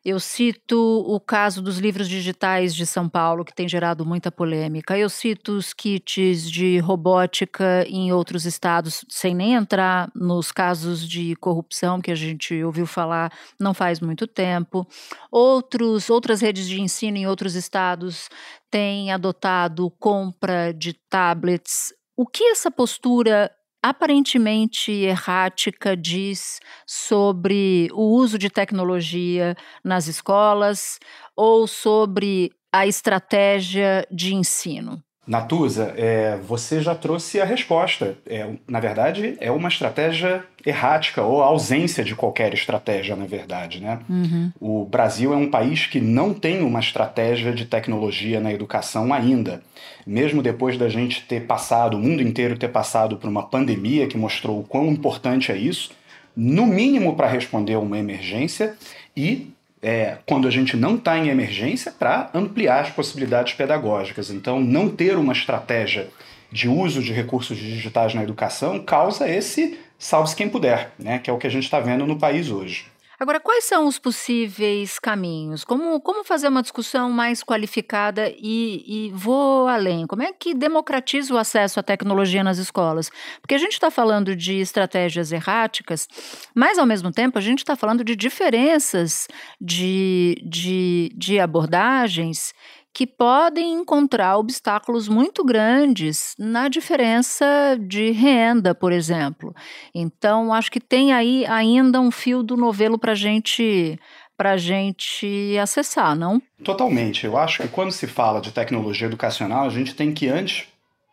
Eu 0.06 0.20
cito 0.20 1.04
o 1.08 1.20
caso 1.20 1.64
dos 1.64 1.80
livros 1.80 2.08
digitais 2.08 2.76
de 2.76 2.86
São 2.86 3.10
Paulo, 3.10 3.44
que 3.44 3.56
tem 3.56 3.68
gerado 3.68 4.06
muita 4.06 4.32
polêmica. 4.32 4.96
Eu 4.96 5.10
cito 5.10 5.54
os 5.54 5.74
kits 5.74 6.52
de 6.52 6.78
robótica 6.78 7.84
em 7.88 8.14
outros 8.14 8.46
estados, 8.46 9.04
sem 9.10 9.34
nem 9.34 9.56
entrar 9.56 10.12
nos 10.14 10.52
casos 10.52 11.10
de 11.10 11.36
corrupção 11.38 12.00
que 12.00 12.12
a 12.12 12.16
gente 12.16 12.64
ouviu 12.64 12.86
falar 12.86 13.32
não 13.60 13.74
faz 13.74 14.00
muito 14.00 14.28
tempo. 14.28 14.88
Outros, 15.32 16.08
outras 16.08 16.40
redes 16.40 16.68
de 16.68 16.80
ensino 16.80 17.18
em 17.18 17.26
outros 17.26 17.56
estados 17.56 18.30
têm 18.70 19.12
adotado 19.12 19.90
compra 20.00 20.72
de 20.72 20.94
tablets 20.94 21.92
o 22.18 22.26
que 22.26 22.44
essa 22.46 22.72
postura 22.72 23.52
aparentemente 23.84 24.92
errática 24.92 25.96
diz 25.96 26.60
sobre 26.88 27.88
o 27.94 28.16
uso 28.16 28.38
de 28.38 28.50
tecnologia 28.50 29.56
nas 29.84 30.08
escolas 30.08 31.00
ou 31.36 31.68
sobre 31.68 32.52
a 32.74 32.88
estratégia 32.88 34.08
de 34.12 34.34
ensino? 34.34 35.04
Natuza, 35.28 35.94
é, 35.98 36.38
você 36.38 36.82
já 36.82 36.94
trouxe 36.94 37.42
a 37.42 37.46
resposta. 37.46 38.16
É, 38.28 38.48
na 38.68 38.80
verdade, 38.80 39.36
é 39.40 39.50
uma 39.50 39.70
estratégia 39.70 40.44
errática 40.64 41.24
ou 41.24 41.42
ausência 41.42 42.04
de 42.04 42.16
qualquer 42.16 42.54
estratégia, 42.54 43.16
na 43.16 43.26
verdade. 43.26 43.82
Né? 43.82 44.00
Uhum. 44.08 44.52
O 44.60 44.86
Brasil 44.86 45.34
é 45.34 45.36
um 45.36 45.50
país 45.50 45.88
que 45.88 46.00
não 46.00 46.34
tem 46.34 46.62
uma 46.62 46.80
estratégia 46.80 47.52
de 47.54 47.66
tecnologia 47.66 48.40
na 48.40 48.54
educação 48.54 49.12
ainda. 49.12 49.64
Mesmo 50.06 50.44
depois 50.44 50.78
da 50.78 50.90
gente 50.90 51.24
ter 51.24 51.48
passado, 51.48 51.98
o 51.98 52.00
mundo 52.00 52.22
inteiro 52.22 52.58
ter 52.58 52.70
passado 52.70 53.18
por 53.18 53.28
uma 53.28 53.44
pandemia 53.44 54.08
que 54.08 54.18
mostrou 54.18 54.60
o 54.60 54.64
quão 54.64 54.88
importante 54.88 55.52
é 55.52 55.58
isso, 55.58 55.92
no 56.36 56.68
mínimo 56.68 57.16
para 57.16 57.28
responder 57.28 57.74
a 57.74 57.80
uma 57.80 57.98
emergência 57.98 58.76
e 59.16 59.55
é, 59.86 60.18
quando 60.26 60.48
a 60.48 60.52
gente 60.52 60.76
não 60.76 60.96
está 60.96 61.16
em 61.16 61.30
emergência, 61.30 61.92
para 61.92 62.32
ampliar 62.34 62.80
as 62.80 62.90
possibilidades 62.90 63.54
pedagógicas. 63.54 64.32
Então, 64.32 64.60
não 64.60 64.90
ter 64.90 65.16
uma 65.16 65.32
estratégia 65.32 66.08
de 66.52 66.68
uso 66.68 67.04
de 67.04 67.14
recursos 67.14 67.56
digitais 67.56 68.16
na 68.16 68.24
educação 68.24 68.80
causa 68.80 69.30
esse 69.30 69.78
salve-se 70.00 70.36
quem 70.36 70.50
puder, 70.50 70.92
né, 70.98 71.20
que 71.20 71.30
é 71.30 71.34
o 71.34 71.38
que 71.38 71.46
a 71.46 71.52
gente 71.52 71.66
está 71.66 71.80
vendo 71.80 72.08
no 72.08 72.18
país 72.18 72.50
hoje. 72.50 72.88
Agora, 73.20 73.40
quais 73.40 73.64
são 73.64 73.88
os 73.88 73.98
possíveis 73.98 75.00
caminhos? 75.00 75.64
Como, 75.64 76.00
como 76.02 76.24
fazer 76.24 76.48
uma 76.50 76.62
discussão 76.62 77.10
mais 77.10 77.44
qualificada 77.44 78.30
e, 78.38 78.84
e 79.08 79.12
vou 79.14 79.68
além? 79.68 80.06
Como 80.06 80.22
é 80.22 80.34
que 80.34 80.54
democratiza 80.54 81.34
o 81.34 81.38
acesso 81.38 81.80
à 81.80 81.84
tecnologia 81.84 82.44
nas 82.44 82.58
escolas? 82.58 83.10
Porque 83.42 83.56
a 83.56 83.58
gente 83.58 83.74
está 83.74 83.90
falando 83.90 84.36
de 84.36 84.60
estratégias 84.60 85.32
erráticas, 85.32 86.08
mas 86.54 86.78
ao 86.78 86.86
mesmo 86.86 87.12
tempo 87.12 87.38
a 87.38 87.42
gente 87.42 87.60
está 87.60 87.76
falando 87.76 88.04
de 88.04 88.16
diferenças 88.16 89.28
de, 89.60 90.42
de, 90.46 91.12
de 91.16 91.40
abordagens 91.40 92.54
que 92.96 93.06
podem 93.06 93.74
encontrar 93.74 94.38
obstáculos 94.38 95.10
muito 95.10 95.44
grandes 95.44 96.34
na 96.40 96.70
diferença 96.70 97.78
de 97.78 98.12
renda, 98.12 98.74
por 98.74 98.94
exemplo. 98.94 99.54
Então, 99.94 100.54
acho 100.54 100.72
que 100.72 100.80
tem 100.80 101.12
aí 101.12 101.46
ainda 101.46 102.00
um 102.00 102.10
fio 102.10 102.42
do 102.42 102.56
novelo 102.56 102.98
para 102.98 103.14
gente 103.14 104.00
para 104.38 104.56
gente 104.56 105.58
acessar, 105.62 106.16
não? 106.16 106.42
Totalmente. 106.64 107.26
Eu 107.26 107.38
acho 107.38 107.64
que 107.64 107.68
quando 107.68 107.92
se 107.92 108.08
fala 108.08 108.40
de 108.40 108.52
tecnologia 108.52 109.08
educacional, 109.08 109.66
a 109.66 109.70
gente 109.70 109.94
tem 109.94 110.14
que 110.14 110.30
antes 110.30 110.66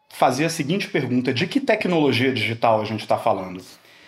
fazer 0.09 0.45
a 0.45 0.51
seguinte 0.51 0.89
pergunta: 0.89 1.35
de 1.35 1.49
que 1.49 1.59
tecnologia 1.59 2.33
digital 2.33 2.81
a 2.81 2.85
gente 2.85 3.01
está 3.01 3.19
falando? 3.19 3.61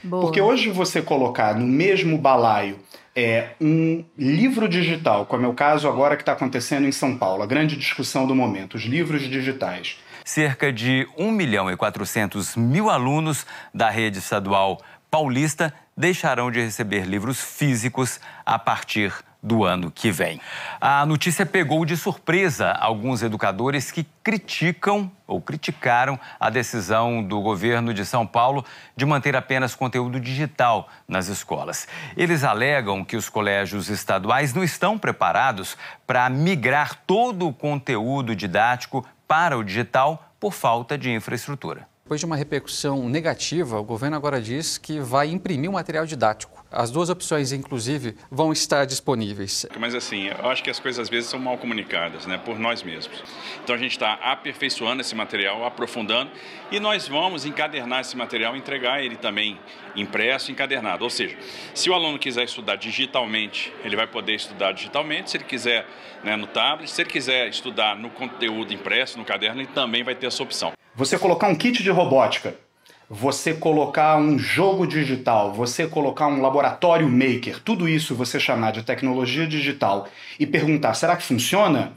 Boa. 0.03 0.23
Porque 0.23 0.41
hoje 0.41 0.71
você 0.71 1.03
colocar 1.03 1.59
no 1.59 1.67
mesmo 1.67 2.19
balaio 2.19 2.79
é, 3.15 3.51
um 3.61 4.05
livro 4.19 4.69
digital, 4.69 5.27
como 5.27 5.47
é 5.47 5.49
o 5.49 5.55
caso 5.55 5.89
agora 5.89 6.17
que 6.17 6.23
está 6.23 6.33
acontecendo 6.33 6.87
em 6.87 6.93
São 6.93 7.17
Paulo, 7.17 7.43
a 7.43 7.47
grande 7.47 7.77
discussão 7.77 8.27
do 8.27 8.35
momento, 8.35 8.75
os 8.75 8.83
livros 8.85 9.23
digitais. 9.23 9.99
Cerca 10.25 10.73
de 10.73 11.07
1 11.17 11.31
milhão 11.31 11.71
e 11.71 11.77
400 11.77 12.57
mil 12.57 12.91
alunos 12.91 13.47
da 13.73 13.91
rede 13.91 14.19
estadual 14.19 14.81
paulista 15.11 15.73
deixarão 15.97 16.51
de 16.51 16.61
receber 16.61 17.05
livros 17.05 17.41
físicos 17.41 18.19
a 18.45 18.59
partir 18.59 19.13
do 19.45 19.63
ano 19.63 19.91
que 19.91 20.11
vem. 20.11 20.41
A 20.81 21.05
notícia 21.05 21.45
pegou 21.45 21.85
de 21.85 21.99
surpresa 21.99 22.73
alguns 22.73 23.23
educadores 23.23 23.93
que 23.93 24.07
criticam 24.23 25.13
ou 25.27 25.39
criticaram 25.39 26.19
a 26.41 26.49
decisão 26.49 27.23
do 27.23 27.43
governo 27.43 27.93
de 27.93 28.07
São 28.07 28.27
Paulo 28.27 28.65
de 28.97 29.05
manter 29.05 29.37
apenas 29.37 29.75
conteúdo 29.75 30.19
digital 30.19 30.89
nas 31.07 31.29
escolas. 31.29 31.87
Eles 32.17 32.43
alegam 32.43 33.05
que 33.05 33.17
os 33.17 33.29
colégios 33.29 33.91
estaduais 33.91 34.55
não 34.55 34.65
estão 34.65 34.99
preparados 34.99 35.77
para 36.07 36.27
migrar 36.31 37.03
todo 37.07 37.47
o 37.47 37.53
conteúdo 37.53 38.35
didático 38.35 39.05
para 39.29 39.59
o 39.59 39.63
digital 39.63 40.31
por 40.41 40.55
falta 40.55 40.97
de 40.97 41.13
infraestrutura. 41.13 41.87
Depois 42.03 42.21
de 42.21 42.27
uma 42.27 42.37
repercussão 42.37 43.09
negativa, 43.09 43.79
o 43.79 43.85
governo 43.85 44.17
agora 44.17 44.41
diz 44.41 44.79
que 44.79 45.01
vai 45.01 45.31
imprimir 45.31 45.69
o 45.69 45.73
material 45.73 46.07
didático. 46.07 46.64
As 46.77 46.91
duas 46.91 47.09
opções, 47.09 47.53
inclusive, 47.53 48.17
vão 48.29 48.53
estar 48.53 48.85
disponíveis. 48.85 49.65
Mas 49.79 49.95
assim, 49.95 50.27
eu 50.27 50.51
acho 50.51 50.61
que 50.61 50.71
as 50.71 50.81
coisas 50.81 50.99
às 50.99 51.09
vezes 51.09 51.31
são 51.31 51.39
mal 51.39 51.57
comunicadas, 51.57 52.27
né, 52.27 52.37
por 52.37 52.59
nós 52.59 52.83
mesmos. 52.83 53.23
Então 53.63 53.77
a 53.77 53.79
gente 53.79 53.93
está 53.93 54.15
aperfeiçoando 54.15 55.01
esse 55.01 55.15
material, 55.15 55.65
aprofundando, 55.65 56.33
e 56.73 56.81
nós 56.81 57.07
vamos 57.07 57.45
encadernar 57.45 58.01
esse 58.01 58.17
material, 58.17 58.57
entregar 58.57 59.01
ele 59.01 59.15
também 59.15 59.57
impresso, 59.95 60.51
encadernado. 60.51 61.05
Ou 61.05 61.11
seja, 61.11 61.37
se 61.73 61.89
o 61.89 61.95
aluno 61.95 62.19
quiser 62.19 62.43
estudar 62.43 62.75
digitalmente, 62.75 63.73
ele 63.85 63.95
vai 63.95 64.09
poder 64.09 64.35
estudar 64.35 64.73
digitalmente. 64.73 65.31
Se 65.31 65.37
ele 65.37 65.45
quiser 65.45 65.87
né, 66.25 66.35
no 66.35 66.49
tablet, 66.49 66.91
se 66.91 67.03
ele 67.03 67.11
quiser 67.11 67.49
estudar 67.49 67.95
no 67.95 68.11
conteúdo 68.11 68.75
impresso, 68.75 69.17
no 69.17 69.25
caderno, 69.25 69.61
ele 69.61 69.71
também 69.73 70.03
vai 70.03 70.17
ter 70.17 70.27
essa 70.27 70.43
opção. 70.43 70.73
Você 70.97 71.17
colocar 71.17 71.47
um 71.47 71.55
kit 71.55 71.85
de 71.85 71.91
robótica 71.91 72.64
você 73.09 73.53
colocar 73.55 74.17
um 74.17 74.39
jogo 74.39 74.87
digital, 74.87 75.53
você 75.53 75.87
colocar 75.87 76.27
um 76.27 76.41
laboratório 76.41 77.09
maker, 77.09 77.61
tudo 77.63 77.89
isso 77.89 78.15
você 78.15 78.41
chamar 78.41 78.73
de 78.73 78.83
tecnologia 78.83 79.47
digital 79.47 80.09
e 80.39 80.47
perguntar, 80.47 80.95
será 80.95 81.17
que 81.17 81.23
funciona? 81.23 81.93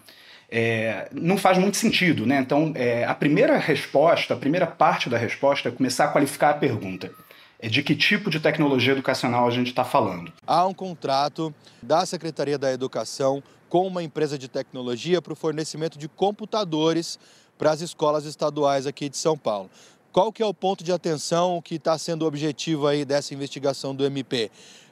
É, 0.49 1.09
não 1.11 1.37
faz 1.37 1.57
muito 1.57 1.75
sentido, 1.75 2.25
né? 2.25 2.39
Então, 2.39 2.71
é, 2.75 3.03
a 3.03 3.13
primeira 3.13 3.57
resposta, 3.57 4.33
a 4.33 4.37
primeira 4.37 4.65
parte 4.65 5.09
da 5.09 5.17
resposta 5.17 5.67
é 5.67 5.71
começar 5.71 6.05
a 6.05 6.07
qualificar 6.07 6.51
a 6.51 6.53
pergunta. 6.53 7.11
É 7.59 7.67
de 7.67 7.81
que 7.81 7.95
tipo 7.95 8.29
de 8.29 8.39
tecnologia 8.39 8.93
educacional 8.93 9.47
a 9.47 9.51
gente 9.51 9.67
está 9.67 9.83
falando? 9.83 10.31
Há 10.45 10.65
um 10.67 10.73
contrato 10.73 11.53
da 11.81 12.05
Secretaria 12.05 12.57
da 12.57 12.71
Educação 12.71 13.41
com 13.67 13.85
uma 13.87 14.03
empresa 14.03 14.37
de 14.37 14.47
tecnologia 14.47 15.21
para 15.21 15.33
o 15.33 15.35
fornecimento 15.35 15.97
de 15.97 16.07
computadores 16.07 17.19
para 17.57 17.71
as 17.71 17.81
escolas 17.81 18.25
estaduais 18.25 18.85
aqui 18.85 19.09
de 19.09 19.17
São 19.17 19.37
Paulo. 19.37 19.69
Qual 20.11 20.31
que 20.31 20.41
é 20.41 20.45
o 20.45 20.53
ponto 20.53 20.83
de 20.83 20.91
atenção 20.91 21.61
que 21.61 21.75
está 21.75 21.97
sendo 21.97 22.23
o 22.23 22.27
objetivo 22.27 22.87
aí 22.87 23.05
dessa 23.05 23.33
investigação 23.33 23.95
do 23.95 24.05
MP? 24.05 24.49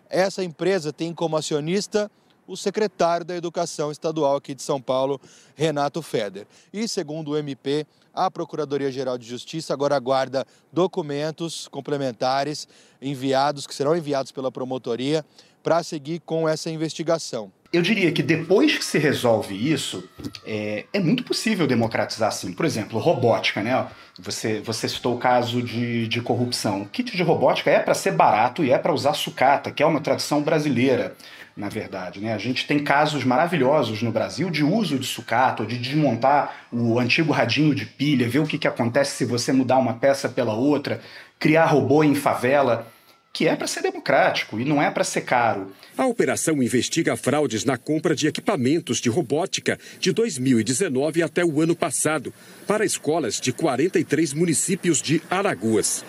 Essa 0.09 0.43
empresa 0.43 0.93
tem 0.93 1.13
como 1.13 1.35
acionista 1.35 2.11
o 2.47 2.55
secretário 2.55 3.25
da 3.25 3.35
Educação 3.35 3.91
Estadual 3.91 4.35
aqui 4.35 4.53
de 4.53 4.61
São 4.61 4.79
Paulo, 4.79 5.19
Renato 5.55 6.01
Feder. 6.01 6.45
E 6.71 6.87
segundo 6.87 7.31
o 7.31 7.37
MP, 7.37 7.87
a 8.13 8.29
Procuradoria-Geral 8.29 9.17
de 9.17 9.27
Justiça 9.27 9.73
agora 9.73 9.95
aguarda 9.95 10.45
documentos 10.71 11.67
complementares 11.67 12.67
enviados, 13.01 13.65
que 13.65 13.73
serão 13.73 13.95
enviados 13.95 14.31
pela 14.31 14.51
promotoria, 14.51 15.25
para 15.63 15.81
seguir 15.81 16.19
com 16.19 16.47
essa 16.47 16.69
investigação. 16.69 17.51
Eu 17.75 17.81
diria 17.81 18.09
que 18.13 18.23
depois 18.23 18.77
que 18.77 18.85
se 18.85 18.97
resolve 18.97 19.53
isso, 19.53 20.07
é, 20.45 20.85
é 20.93 20.99
muito 20.99 21.23
possível 21.23 21.67
democratizar 21.67 22.29
assim. 22.29 22.53
Por 22.53 22.65
exemplo, 22.65 22.97
robótica, 22.99 23.61
né? 23.61 23.85
Você, 24.17 24.61
você 24.61 24.87
citou 24.87 25.15
o 25.15 25.17
caso 25.17 25.61
de, 25.61 26.07
de 26.07 26.21
corrupção. 26.21 26.83
O 26.83 26.85
kit 26.85 27.17
de 27.17 27.21
robótica 27.21 27.69
é 27.69 27.79
para 27.79 27.93
ser 27.93 28.13
barato 28.13 28.63
e 28.63 28.71
é 28.71 28.77
para 28.77 28.93
usar 28.93 29.13
sucata, 29.13 29.71
que 29.71 29.83
é 29.83 29.85
uma 29.85 29.99
tradição 29.99 30.41
brasileira, 30.41 31.17
na 31.55 31.67
verdade. 31.67 32.21
Né? 32.21 32.33
A 32.33 32.37
gente 32.37 32.65
tem 32.65 32.79
casos 32.79 33.25
maravilhosos 33.25 34.01
no 34.01 34.11
Brasil 34.11 34.49
de 34.49 34.63
uso 34.63 34.97
de 34.97 35.05
sucata, 35.05 35.65
de 35.65 35.77
desmontar 35.77 36.67
o 36.71 36.97
antigo 36.97 37.33
radinho 37.33 37.75
de 37.75 37.85
pilha, 37.85 38.29
ver 38.29 38.39
o 38.39 38.47
que, 38.47 38.57
que 38.57 38.69
acontece 38.69 39.17
se 39.17 39.25
você 39.25 39.51
mudar 39.51 39.79
uma 39.79 39.95
peça 39.95 40.29
pela 40.29 40.53
outra, 40.53 41.01
criar 41.37 41.65
robô 41.65 42.05
em 42.05 42.15
favela 42.15 42.87
que 43.35 43.49
é 43.49 43.53
para 43.53 43.67
ser 43.67 43.81
democrático 43.81 44.57
e 44.57 44.63
não 44.63 44.81
é 44.81 44.89
para 44.89 45.03
ser 45.03 45.19
caro. 45.19 45.69
A 45.97 46.07
operação 46.07 46.63
investiga 46.63 47.17
fraudes 47.17 47.65
na 47.65 47.77
compra 47.77 48.15
de 48.15 48.27
equipamentos 48.27 48.99
de 48.99 49.09
robótica 49.09 49.77
de 49.99 50.13
2019 50.13 51.21
até 51.21 51.43
o 51.43 51.59
ano 51.59 51.75
passado, 51.75 52.33
para 52.65 52.85
escolas 52.85 53.41
de 53.41 53.51
43 53.51 54.33
municípios 54.33 55.01
de 55.01 55.21
Alagoas. 55.29 56.05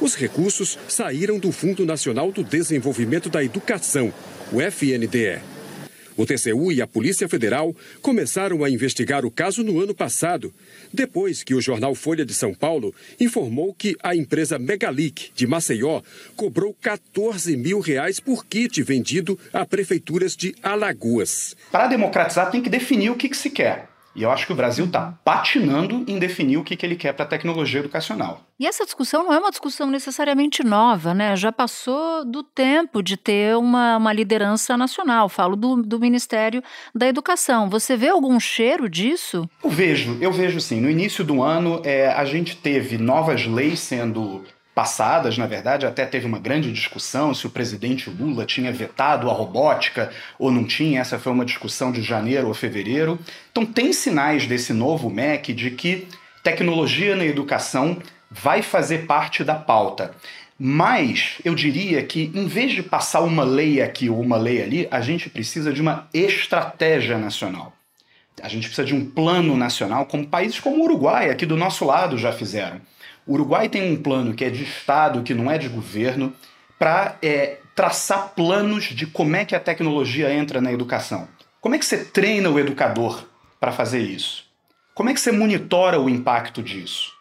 Os 0.00 0.14
recursos 0.14 0.78
saíram 0.86 1.36
do 1.36 1.50
Fundo 1.50 1.84
Nacional 1.84 2.30
do 2.30 2.44
Desenvolvimento 2.44 3.28
da 3.28 3.42
Educação, 3.42 4.14
o 4.52 4.60
FNDE. 4.60 5.51
O 6.16 6.26
TCU 6.26 6.72
e 6.72 6.82
a 6.82 6.86
Polícia 6.86 7.28
Federal 7.28 7.74
começaram 8.00 8.64
a 8.64 8.70
investigar 8.70 9.24
o 9.24 9.30
caso 9.30 9.62
no 9.62 9.80
ano 9.80 9.94
passado, 9.94 10.52
depois 10.92 11.42
que 11.42 11.54
o 11.54 11.60
jornal 11.60 11.94
Folha 11.94 12.24
de 12.24 12.34
São 12.34 12.52
Paulo 12.54 12.94
informou 13.20 13.74
que 13.74 13.96
a 14.02 14.14
empresa 14.14 14.58
Megalic, 14.58 15.30
de 15.34 15.46
Maceió, 15.46 16.02
cobrou 16.36 16.74
14 16.80 17.56
mil 17.56 17.80
reais 17.80 18.20
por 18.20 18.44
kit 18.46 18.82
vendido 18.82 19.38
a 19.52 19.64
prefeituras 19.64 20.36
de 20.36 20.54
Alagoas. 20.62 21.56
Para 21.70 21.86
democratizar, 21.86 22.50
tem 22.50 22.62
que 22.62 22.70
definir 22.70 23.10
o 23.10 23.16
que, 23.16 23.28
que 23.28 23.36
se 23.36 23.50
quer. 23.50 23.91
E 24.14 24.22
eu 24.22 24.30
acho 24.30 24.46
que 24.46 24.52
o 24.52 24.56
Brasil 24.56 24.84
está 24.84 25.14
patinando 25.24 26.04
em 26.06 26.18
definir 26.18 26.58
o 26.58 26.64
que, 26.64 26.76
que 26.76 26.84
ele 26.84 26.96
quer 26.96 27.12
para 27.12 27.24
a 27.24 27.28
tecnologia 27.28 27.80
educacional. 27.80 28.42
E 28.60 28.66
essa 28.66 28.84
discussão 28.84 29.24
não 29.24 29.32
é 29.32 29.38
uma 29.38 29.50
discussão 29.50 29.90
necessariamente 29.90 30.62
nova, 30.62 31.14
né? 31.14 31.34
Já 31.34 31.50
passou 31.50 32.24
do 32.24 32.42
tempo 32.42 33.02
de 33.02 33.16
ter 33.16 33.56
uma, 33.56 33.96
uma 33.96 34.12
liderança 34.12 34.76
nacional. 34.76 35.28
Falo 35.28 35.56
do, 35.56 35.82
do 35.82 35.98
Ministério 35.98 36.62
da 36.94 37.08
Educação. 37.08 37.68
Você 37.70 37.96
vê 37.96 38.08
algum 38.08 38.38
cheiro 38.38 38.88
disso? 38.88 39.48
Eu 39.64 39.70
vejo, 39.70 40.16
eu 40.20 40.30
vejo 40.30 40.60
sim. 40.60 40.80
No 40.80 40.90
início 40.90 41.24
do 41.24 41.42
ano, 41.42 41.80
é, 41.84 42.08
a 42.08 42.24
gente 42.24 42.56
teve 42.56 42.98
novas 42.98 43.46
leis 43.46 43.80
sendo 43.80 44.44
passadas, 44.74 45.36
na 45.36 45.46
verdade, 45.46 45.86
até 45.86 46.06
teve 46.06 46.26
uma 46.26 46.38
grande 46.38 46.72
discussão 46.72 47.34
se 47.34 47.46
o 47.46 47.50
presidente 47.50 48.08
Lula 48.08 48.46
tinha 48.46 48.72
vetado 48.72 49.30
a 49.30 49.32
robótica 49.32 50.10
ou 50.38 50.50
não 50.50 50.64
tinha. 50.64 51.00
Essa 51.00 51.18
foi 51.18 51.32
uma 51.32 51.44
discussão 51.44 51.92
de 51.92 52.02
janeiro 52.02 52.48
ou 52.48 52.54
fevereiro. 52.54 53.18
Então, 53.50 53.66
tem 53.66 53.92
sinais 53.92 54.46
desse 54.46 54.72
novo 54.72 55.10
MEC 55.10 55.52
de 55.52 55.70
que 55.70 56.08
Tecnologia 56.42 57.14
na 57.14 57.24
educação 57.24 57.98
vai 58.28 58.62
fazer 58.62 59.06
parte 59.06 59.44
da 59.44 59.54
pauta. 59.54 60.12
Mas 60.58 61.38
eu 61.44 61.54
diria 61.54 62.02
que, 62.02 62.32
em 62.34 62.46
vez 62.46 62.72
de 62.72 62.82
passar 62.82 63.20
uma 63.20 63.44
lei 63.44 63.80
aqui 63.80 64.10
ou 64.10 64.20
uma 64.20 64.36
lei 64.36 64.60
ali, 64.60 64.88
a 64.90 65.00
gente 65.00 65.30
precisa 65.30 65.72
de 65.72 65.80
uma 65.80 66.08
estratégia 66.12 67.16
nacional. 67.16 67.72
A 68.42 68.48
gente 68.48 68.66
precisa 68.66 68.84
de 68.84 68.94
um 68.94 69.08
plano 69.08 69.56
nacional, 69.56 70.06
como 70.06 70.26
países 70.26 70.58
como 70.58 70.78
o 70.78 70.84
Uruguai, 70.84 71.30
aqui 71.30 71.46
do 71.46 71.56
nosso 71.56 71.84
lado, 71.84 72.18
já 72.18 72.32
fizeram. 72.32 72.80
O 73.26 73.34
Uruguai 73.34 73.68
tem 73.68 73.92
um 73.92 74.02
plano 74.02 74.34
que 74.34 74.44
é 74.44 74.50
de 74.50 74.64
Estado, 74.64 75.22
que 75.22 75.34
não 75.34 75.50
é 75.50 75.58
de 75.58 75.68
governo, 75.68 76.32
para 76.78 77.16
é, 77.22 77.58
traçar 77.74 78.32
planos 78.34 78.84
de 78.84 79.06
como 79.06 79.36
é 79.36 79.44
que 79.44 79.54
a 79.54 79.60
tecnologia 79.60 80.32
entra 80.32 80.60
na 80.60 80.72
educação. 80.72 81.28
Como 81.60 81.74
é 81.74 81.78
que 81.78 81.86
você 81.86 82.04
treina 82.04 82.50
o 82.50 82.58
educador 82.58 83.24
para 83.60 83.70
fazer 83.70 84.00
isso? 84.00 84.44
Como 84.94 85.08
é 85.08 85.14
que 85.14 85.20
você 85.20 85.30
monitora 85.30 86.00
o 86.00 86.10
impacto 86.10 86.62
disso? 86.62 87.12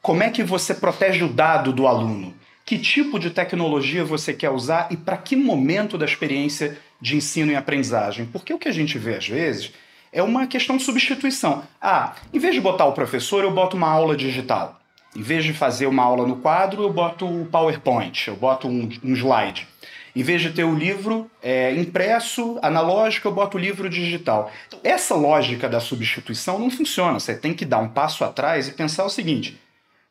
Como 0.00 0.22
é 0.22 0.30
que 0.30 0.42
você 0.42 0.74
protege 0.74 1.22
o 1.22 1.28
dado 1.28 1.72
do 1.72 1.86
aluno? 1.86 2.34
Que 2.64 2.78
tipo 2.78 3.18
de 3.18 3.30
tecnologia 3.30 4.04
você 4.04 4.32
quer 4.32 4.50
usar 4.50 4.88
e 4.90 4.96
para 4.96 5.16
que 5.16 5.36
momento 5.36 5.98
da 5.98 6.04
experiência 6.04 6.78
de 7.00 7.16
ensino 7.16 7.52
e 7.52 7.56
aprendizagem? 7.56 8.26
Porque 8.26 8.54
o 8.54 8.58
que 8.58 8.68
a 8.68 8.72
gente 8.72 8.98
vê 8.98 9.16
às 9.16 9.28
vezes 9.28 9.72
é 10.12 10.22
uma 10.22 10.46
questão 10.46 10.76
de 10.76 10.82
substituição. 10.82 11.62
Ah, 11.80 12.14
em 12.32 12.38
vez 12.38 12.54
de 12.54 12.60
botar 12.60 12.86
o 12.86 12.92
professor, 12.92 13.44
eu 13.44 13.50
boto 13.50 13.76
uma 13.76 13.88
aula 13.88 14.16
digital. 14.16 14.81
Em 15.14 15.22
vez 15.22 15.44
de 15.44 15.52
fazer 15.52 15.86
uma 15.86 16.02
aula 16.02 16.26
no 16.26 16.36
quadro, 16.36 16.82
eu 16.82 16.92
boto 16.92 17.26
o 17.26 17.46
PowerPoint, 17.46 18.28
eu 18.28 18.36
boto 18.36 18.66
um, 18.66 18.88
um 19.04 19.12
slide. 19.14 19.68
Em 20.14 20.22
vez 20.22 20.42
de 20.42 20.50
ter 20.50 20.64
o 20.64 20.74
livro 20.74 21.30
é, 21.42 21.74
impresso, 21.74 22.58
analógico, 22.62 23.28
eu 23.28 23.32
boto 23.32 23.56
o 23.56 23.60
livro 23.60 23.88
digital. 23.88 24.50
Então, 24.68 24.78
essa 24.84 25.14
lógica 25.14 25.68
da 25.68 25.80
substituição 25.80 26.58
não 26.58 26.70
funciona. 26.70 27.18
Você 27.18 27.34
tem 27.34 27.54
que 27.54 27.64
dar 27.64 27.78
um 27.78 27.88
passo 27.88 28.22
atrás 28.24 28.68
e 28.68 28.72
pensar 28.72 29.04
o 29.04 29.10
seguinte: 29.10 29.58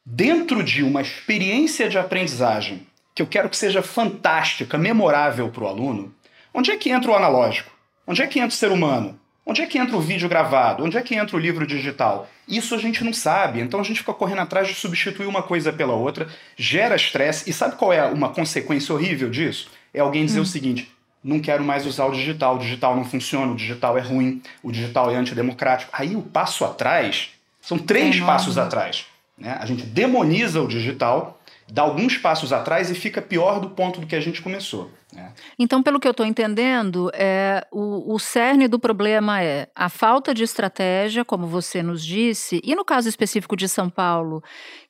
dentro 0.06 0.64
de 0.64 0.84
uma 0.84 1.02
experiência 1.02 1.88
de 1.88 2.00
aprendizagem 2.00 2.86
que 3.14 3.22
eu 3.22 3.28
quero 3.28 3.50
que 3.50 3.58
seja 3.58 3.84
fantástica, 3.84 4.78
memorável 4.78 5.50
para 5.50 5.64
o 5.64 5.68
aluno, 5.68 6.14
onde 6.54 6.72
é 6.72 6.78
que 6.78 6.90
entra 6.90 7.12
o 7.12 7.16
analógico? 7.16 7.72
Onde 8.08 8.24
é 8.24 8.28
que 8.28 8.40
entra 8.40 8.50
o 8.50 8.58
ser 8.58 8.72
humano? 8.72 9.20
Onde 9.46 9.62
é 9.62 9.66
que 9.66 9.78
entra 9.78 9.98
o 9.98 10.02
vídeo 10.02 10.30
gravado? 10.30 10.84
Onde 10.84 10.98
é 10.98 11.02
que 11.02 11.16
entra 11.16 11.36
o 11.36 11.40
livro 11.40 11.66
digital? 11.66 12.30
Isso 12.48 12.76
a 12.76 12.78
gente 12.78 13.04
não 13.04 13.12
sabe, 13.12 13.60
então 13.60 13.80
a 13.80 13.84
gente 13.84 14.00
fica 14.00 14.14
correndo 14.14 14.42
atrás 14.42 14.68
de 14.68 14.76
substituir 14.76 15.26
uma 15.26 15.42
coisa 15.42 15.74
pela 15.74 15.94
outra, 15.94 16.28
gera 16.56 16.96
estresse, 16.96 17.50
e 17.50 17.54
sabe 17.54 17.76
qual 17.76 17.92
é 17.92 18.06
uma 18.06 18.30
consequência 18.30 18.94
horrível 18.94 19.30
disso? 19.30 19.70
É 19.94 20.00
alguém 20.00 20.26
dizer 20.26 20.40
hum. 20.40 20.44
o 20.44 20.46
seguinte: 20.46 20.92
não 21.24 21.40
quero 21.40 21.64
mais 21.64 21.86
usar 21.86 22.06
o 22.06 22.12
digital, 22.12 22.56
o 22.56 22.60
digital 22.60 22.96
não 22.96 23.04
funciona, 23.04 23.52
o 23.52 23.56
digital 23.56 23.98
é 23.98 24.02
ruim, 24.02 24.42
o 24.62 24.72
digital 24.72 25.12
é 25.12 25.16
antidemocrático. 25.16 25.92
Aí 25.94 26.16
o 26.16 26.22
passo 26.22 26.64
atrás 26.64 27.32
são 27.60 27.78
três 27.78 28.18
é 28.18 28.26
passos 28.26 28.58
atrás. 28.58 29.06
Né? 29.38 29.58
A 29.60 29.66
gente 29.66 29.84
demoniza 29.84 30.62
o 30.62 30.68
digital 30.68 31.41
dá 31.70 31.82
alguns 31.84 32.18
passos 32.18 32.52
atrás 32.52 32.90
e 32.90 32.96
fica 32.96 33.22
pior 33.22 33.60
do 33.60 33.70
ponto 33.70 34.00
do 34.00 34.08
que 34.08 34.16
a 34.16 34.20
gente 34.20 34.42
começou. 34.42 34.92
Né? 35.14 35.34
Então, 35.60 35.84
pelo 35.84 36.00
que 36.00 36.08
eu 36.08 36.12
estou 36.12 36.26
entendendo, 36.26 37.12
é, 37.14 37.66
o, 37.72 38.14
o 38.14 38.20
cerne 38.20 38.68
do 38.68 38.80
problema 38.80 39.42
é 39.42 39.68
a 39.76 39.90
falta 39.90 40.34
de 40.34 40.44
estratégia, 40.44 41.26
como 41.26 41.48
você 41.48 41.84
nos 41.84 42.06
disse, 42.06 42.62
e 42.64 42.76
no 42.76 42.86
caso 42.86 43.10
específico 43.10 43.56
de 43.56 43.68
São 43.68 43.90
Paulo, 43.90 44.42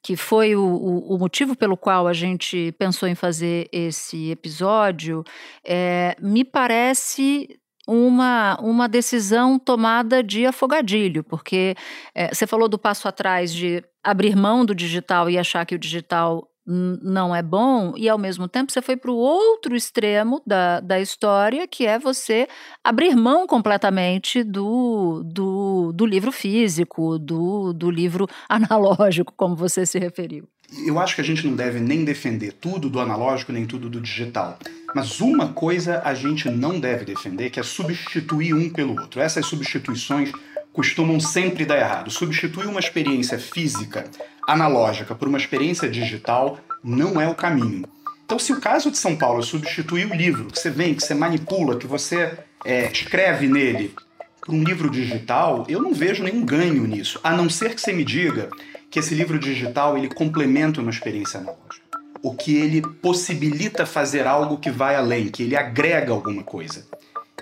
que 0.04 0.16
foi 0.16 0.56
o, 0.56 0.64
o, 0.64 1.16
o 1.16 1.18
motivo 1.20 1.56
pelo 1.56 1.78
qual 1.78 2.08
a 2.08 2.14
gente 2.14 2.74
pensou 2.78 3.08
em 3.08 3.16
fazer 3.16 3.68
esse 3.72 4.32
episódio, 4.32 5.24
é, 5.66 6.16
me 6.20 6.44
parece 6.44 7.60
uma, 7.88 8.58
uma 8.62 8.88
decisão 8.88 9.58
tomada 9.58 10.24
de 10.24 10.46
afogadilho, 10.46 11.24
porque 11.24 11.76
é, 12.14 12.34
você 12.34 12.46
falou 12.46 12.70
do 12.70 12.78
passo 12.78 13.08
atrás 13.08 13.54
de 13.54 13.84
abrir 14.04 14.36
mão 14.36 14.66
do 14.66 14.74
digital 14.74 15.30
e 15.30 15.38
achar 15.38 15.66
que 15.66 15.76
o 15.76 15.80
digital 15.80 16.48
não 16.66 17.36
é 17.36 17.42
bom, 17.42 17.94
e 17.98 18.08
ao 18.08 18.18
mesmo 18.18 18.48
tempo 18.48 18.72
você 18.72 18.82
foi 18.82 18.96
para 18.96 19.12
o 19.12 19.16
outro 19.16 19.76
extremo 19.76 20.42
da, 20.46 20.80
da 20.80 21.00
história, 21.00 21.68
que 21.68 21.86
é 21.86 21.98
você 21.98 22.48
abrir 22.84 23.16
mão 23.16 23.48
completamente 23.48 24.44
do, 24.44 25.24
do, 25.26 25.92
do 25.92 26.06
livro 26.06 26.32
físico, 26.32 27.18
do, 27.18 27.74
do 27.74 27.90
livro 27.90 28.28
analógico, 28.48 29.34
como 29.36 29.56
você 29.56 29.86
se 29.86 29.98
referiu. 29.98 30.48
Eu 30.86 31.00
acho 31.00 31.16
que 31.16 31.22
a 31.22 31.24
gente 31.24 31.46
não 31.46 31.54
deve 31.54 31.82
nem 31.82 32.06
defender 32.06 32.54
tudo 32.54 32.90
do 32.90 33.00
analógico, 33.00 33.52
nem 33.52 33.66
tudo 33.66 33.90
do 33.90 34.00
digital. 34.00 34.58
Mas 34.96 35.20
uma 35.20 35.52
coisa 35.52 36.02
a 36.06 36.14
gente 36.14 36.50
não 36.50 36.80
deve 36.80 37.04
defender, 37.04 37.50
que 37.50 37.60
é 37.60 37.64
substituir 37.64 38.54
um 38.54 38.70
pelo 38.70 39.00
outro. 39.00 39.20
Essas 39.20 39.46
substituições 39.46 40.32
costumam 40.72 41.20
sempre 41.20 41.66
dar 41.66 41.78
errado. 41.78 42.10
Substituir 42.10 42.68
uma 42.68 42.80
experiência 42.80 43.38
física 43.38 44.10
analógica 44.48 45.16
por 45.16 45.28
uma 45.28 45.38
experiência 45.38 45.90
digital 45.90 46.60
não 46.84 47.20
é 47.20 47.28
o 47.28 47.36
caminho. 47.36 47.86
Então, 48.26 48.40
se 48.40 48.54
o 48.54 48.62
caso 48.62 48.90
de 48.90 48.98
São 48.98 49.16
Paulo 49.16 49.42
é 49.42 49.44
substituir 49.44 50.10
o 50.10 50.16
livro, 50.16 50.46
que 50.46 50.58
você 50.58 50.70
vem, 50.70 50.96
que 50.96 51.04
você 51.04 51.14
manipula, 51.14 51.78
que 51.78 51.86
você 51.86 52.38
é, 52.64 52.90
escreve 52.90 53.48
nele, 53.48 53.94
por 54.42 54.56
um 54.56 54.64
livro 54.64 54.90
digital, 54.90 55.66
eu 55.68 55.82
não 55.82 55.94
vejo 55.94 56.24
nenhum 56.24 56.44
ganho 56.44 56.88
nisso, 56.88 57.20
a 57.24 57.32
não 57.32 57.50
ser 57.50 57.76
que 57.76 57.82
você 57.82 57.94
me 57.94 58.04
diga 58.04 58.50
que 58.90 59.00
esse 59.00 59.14
livro 59.14 59.38
digital 59.38 59.98
ele 59.98 60.08
complementa 60.08 60.82
uma 60.82 60.90
experiência 60.90 61.40
analógica. 61.40 62.00
O 62.24 62.34
que 62.34 62.56
ele 62.56 62.82
possibilita 62.82 63.86
fazer 63.86 64.28
algo 64.28 64.58
que 64.58 64.70
vai 64.70 64.96
além, 64.96 65.30
que 65.30 65.44
ele 65.44 65.56
agrega 65.56 66.12
alguma 66.12 66.44
coisa. 66.44 66.86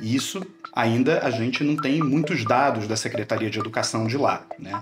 E 0.01 0.15
isso 0.15 0.45
ainda 0.73 1.19
a 1.23 1.29
gente 1.31 1.63
não 1.63 1.75
tem 1.75 1.99
muitos 1.99 2.45
dados 2.45 2.87
da 2.87 2.95
Secretaria 2.95 3.49
de 3.49 3.59
Educação 3.59 4.07
de 4.07 4.17
lá, 4.17 4.45
né? 4.57 4.81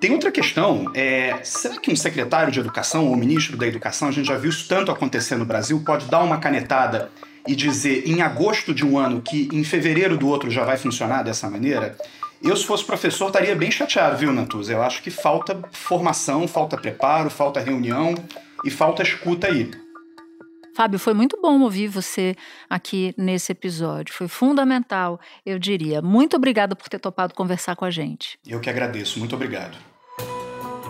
Tem 0.00 0.12
outra 0.12 0.32
questão, 0.32 0.90
é, 0.94 1.38
será 1.44 1.78
que 1.78 1.92
um 1.92 1.96
secretário 1.96 2.50
de 2.50 2.58
educação 2.58 3.06
ou 3.06 3.14
ministro 3.14 3.58
da 3.58 3.66
educação, 3.66 4.08
a 4.08 4.10
gente 4.10 4.26
já 4.26 4.38
viu 4.38 4.48
isso 4.48 4.66
tanto 4.66 4.90
acontecer 4.90 5.36
no 5.36 5.44
Brasil, 5.44 5.82
pode 5.84 6.06
dar 6.06 6.22
uma 6.22 6.38
canetada 6.38 7.10
e 7.46 7.54
dizer 7.54 8.08
em 8.08 8.22
agosto 8.22 8.72
de 8.72 8.84
um 8.84 8.98
ano 8.98 9.20
que 9.20 9.50
em 9.52 9.62
fevereiro 9.62 10.16
do 10.16 10.26
outro 10.26 10.50
já 10.50 10.64
vai 10.64 10.78
funcionar 10.78 11.22
dessa 11.22 11.50
maneira? 11.50 11.98
Eu, 12.42 12.56
se 12.56 12.64
fosse 12.64 12.82
professor, 12.82 13.26
estaria 13.26 13.54
bem 13.54 13.70
chateado, 13.70 14.16
viu, 14.16 14.32
Natuza? 14.32 14.72
Eu 14.72 14.82
acho 14.82 15.02
que 15.02 15.10
falta 15.10 15.60
formação, 15.70 16.48
falta 16.48 16.78
preparo, 16.78 17.28
falta 17.28 17.60
reunião 17.60 18.14
e 18.64 18.70
falta 18.70 19.02
escuta 19.02 19.48
aí. 19.48 19.70
Fábio, 20.74 20.98
foi 20.98 21.12
muito 21.12 21.38
bom 21.42 21.60
ouvir 21.60 21.88
você 21.88 22.34
aqui 22.70 23.12
nesse 23.18 23.52
episódio. 23.52 24.14
Foi 24.14 24.28
fundamental, 24.28 25.20
eu 25.44 25.58
diria. 25.58 26.00
Muito 26.00 26.36
obrigada 26.36 26.74
por 26.74 26.88
ter 26.88 26.98
topado 26.98 27.34
conversar 27.34 27.76
com 27.76 27.84
a 27.84 27.90
gente. 27.90 28.38
Eu 28.46 28.60
que 28.60 28.70
agradeço. 28.70 29.18
Muito 29.18 29.34
obrigado. 29.34 29.89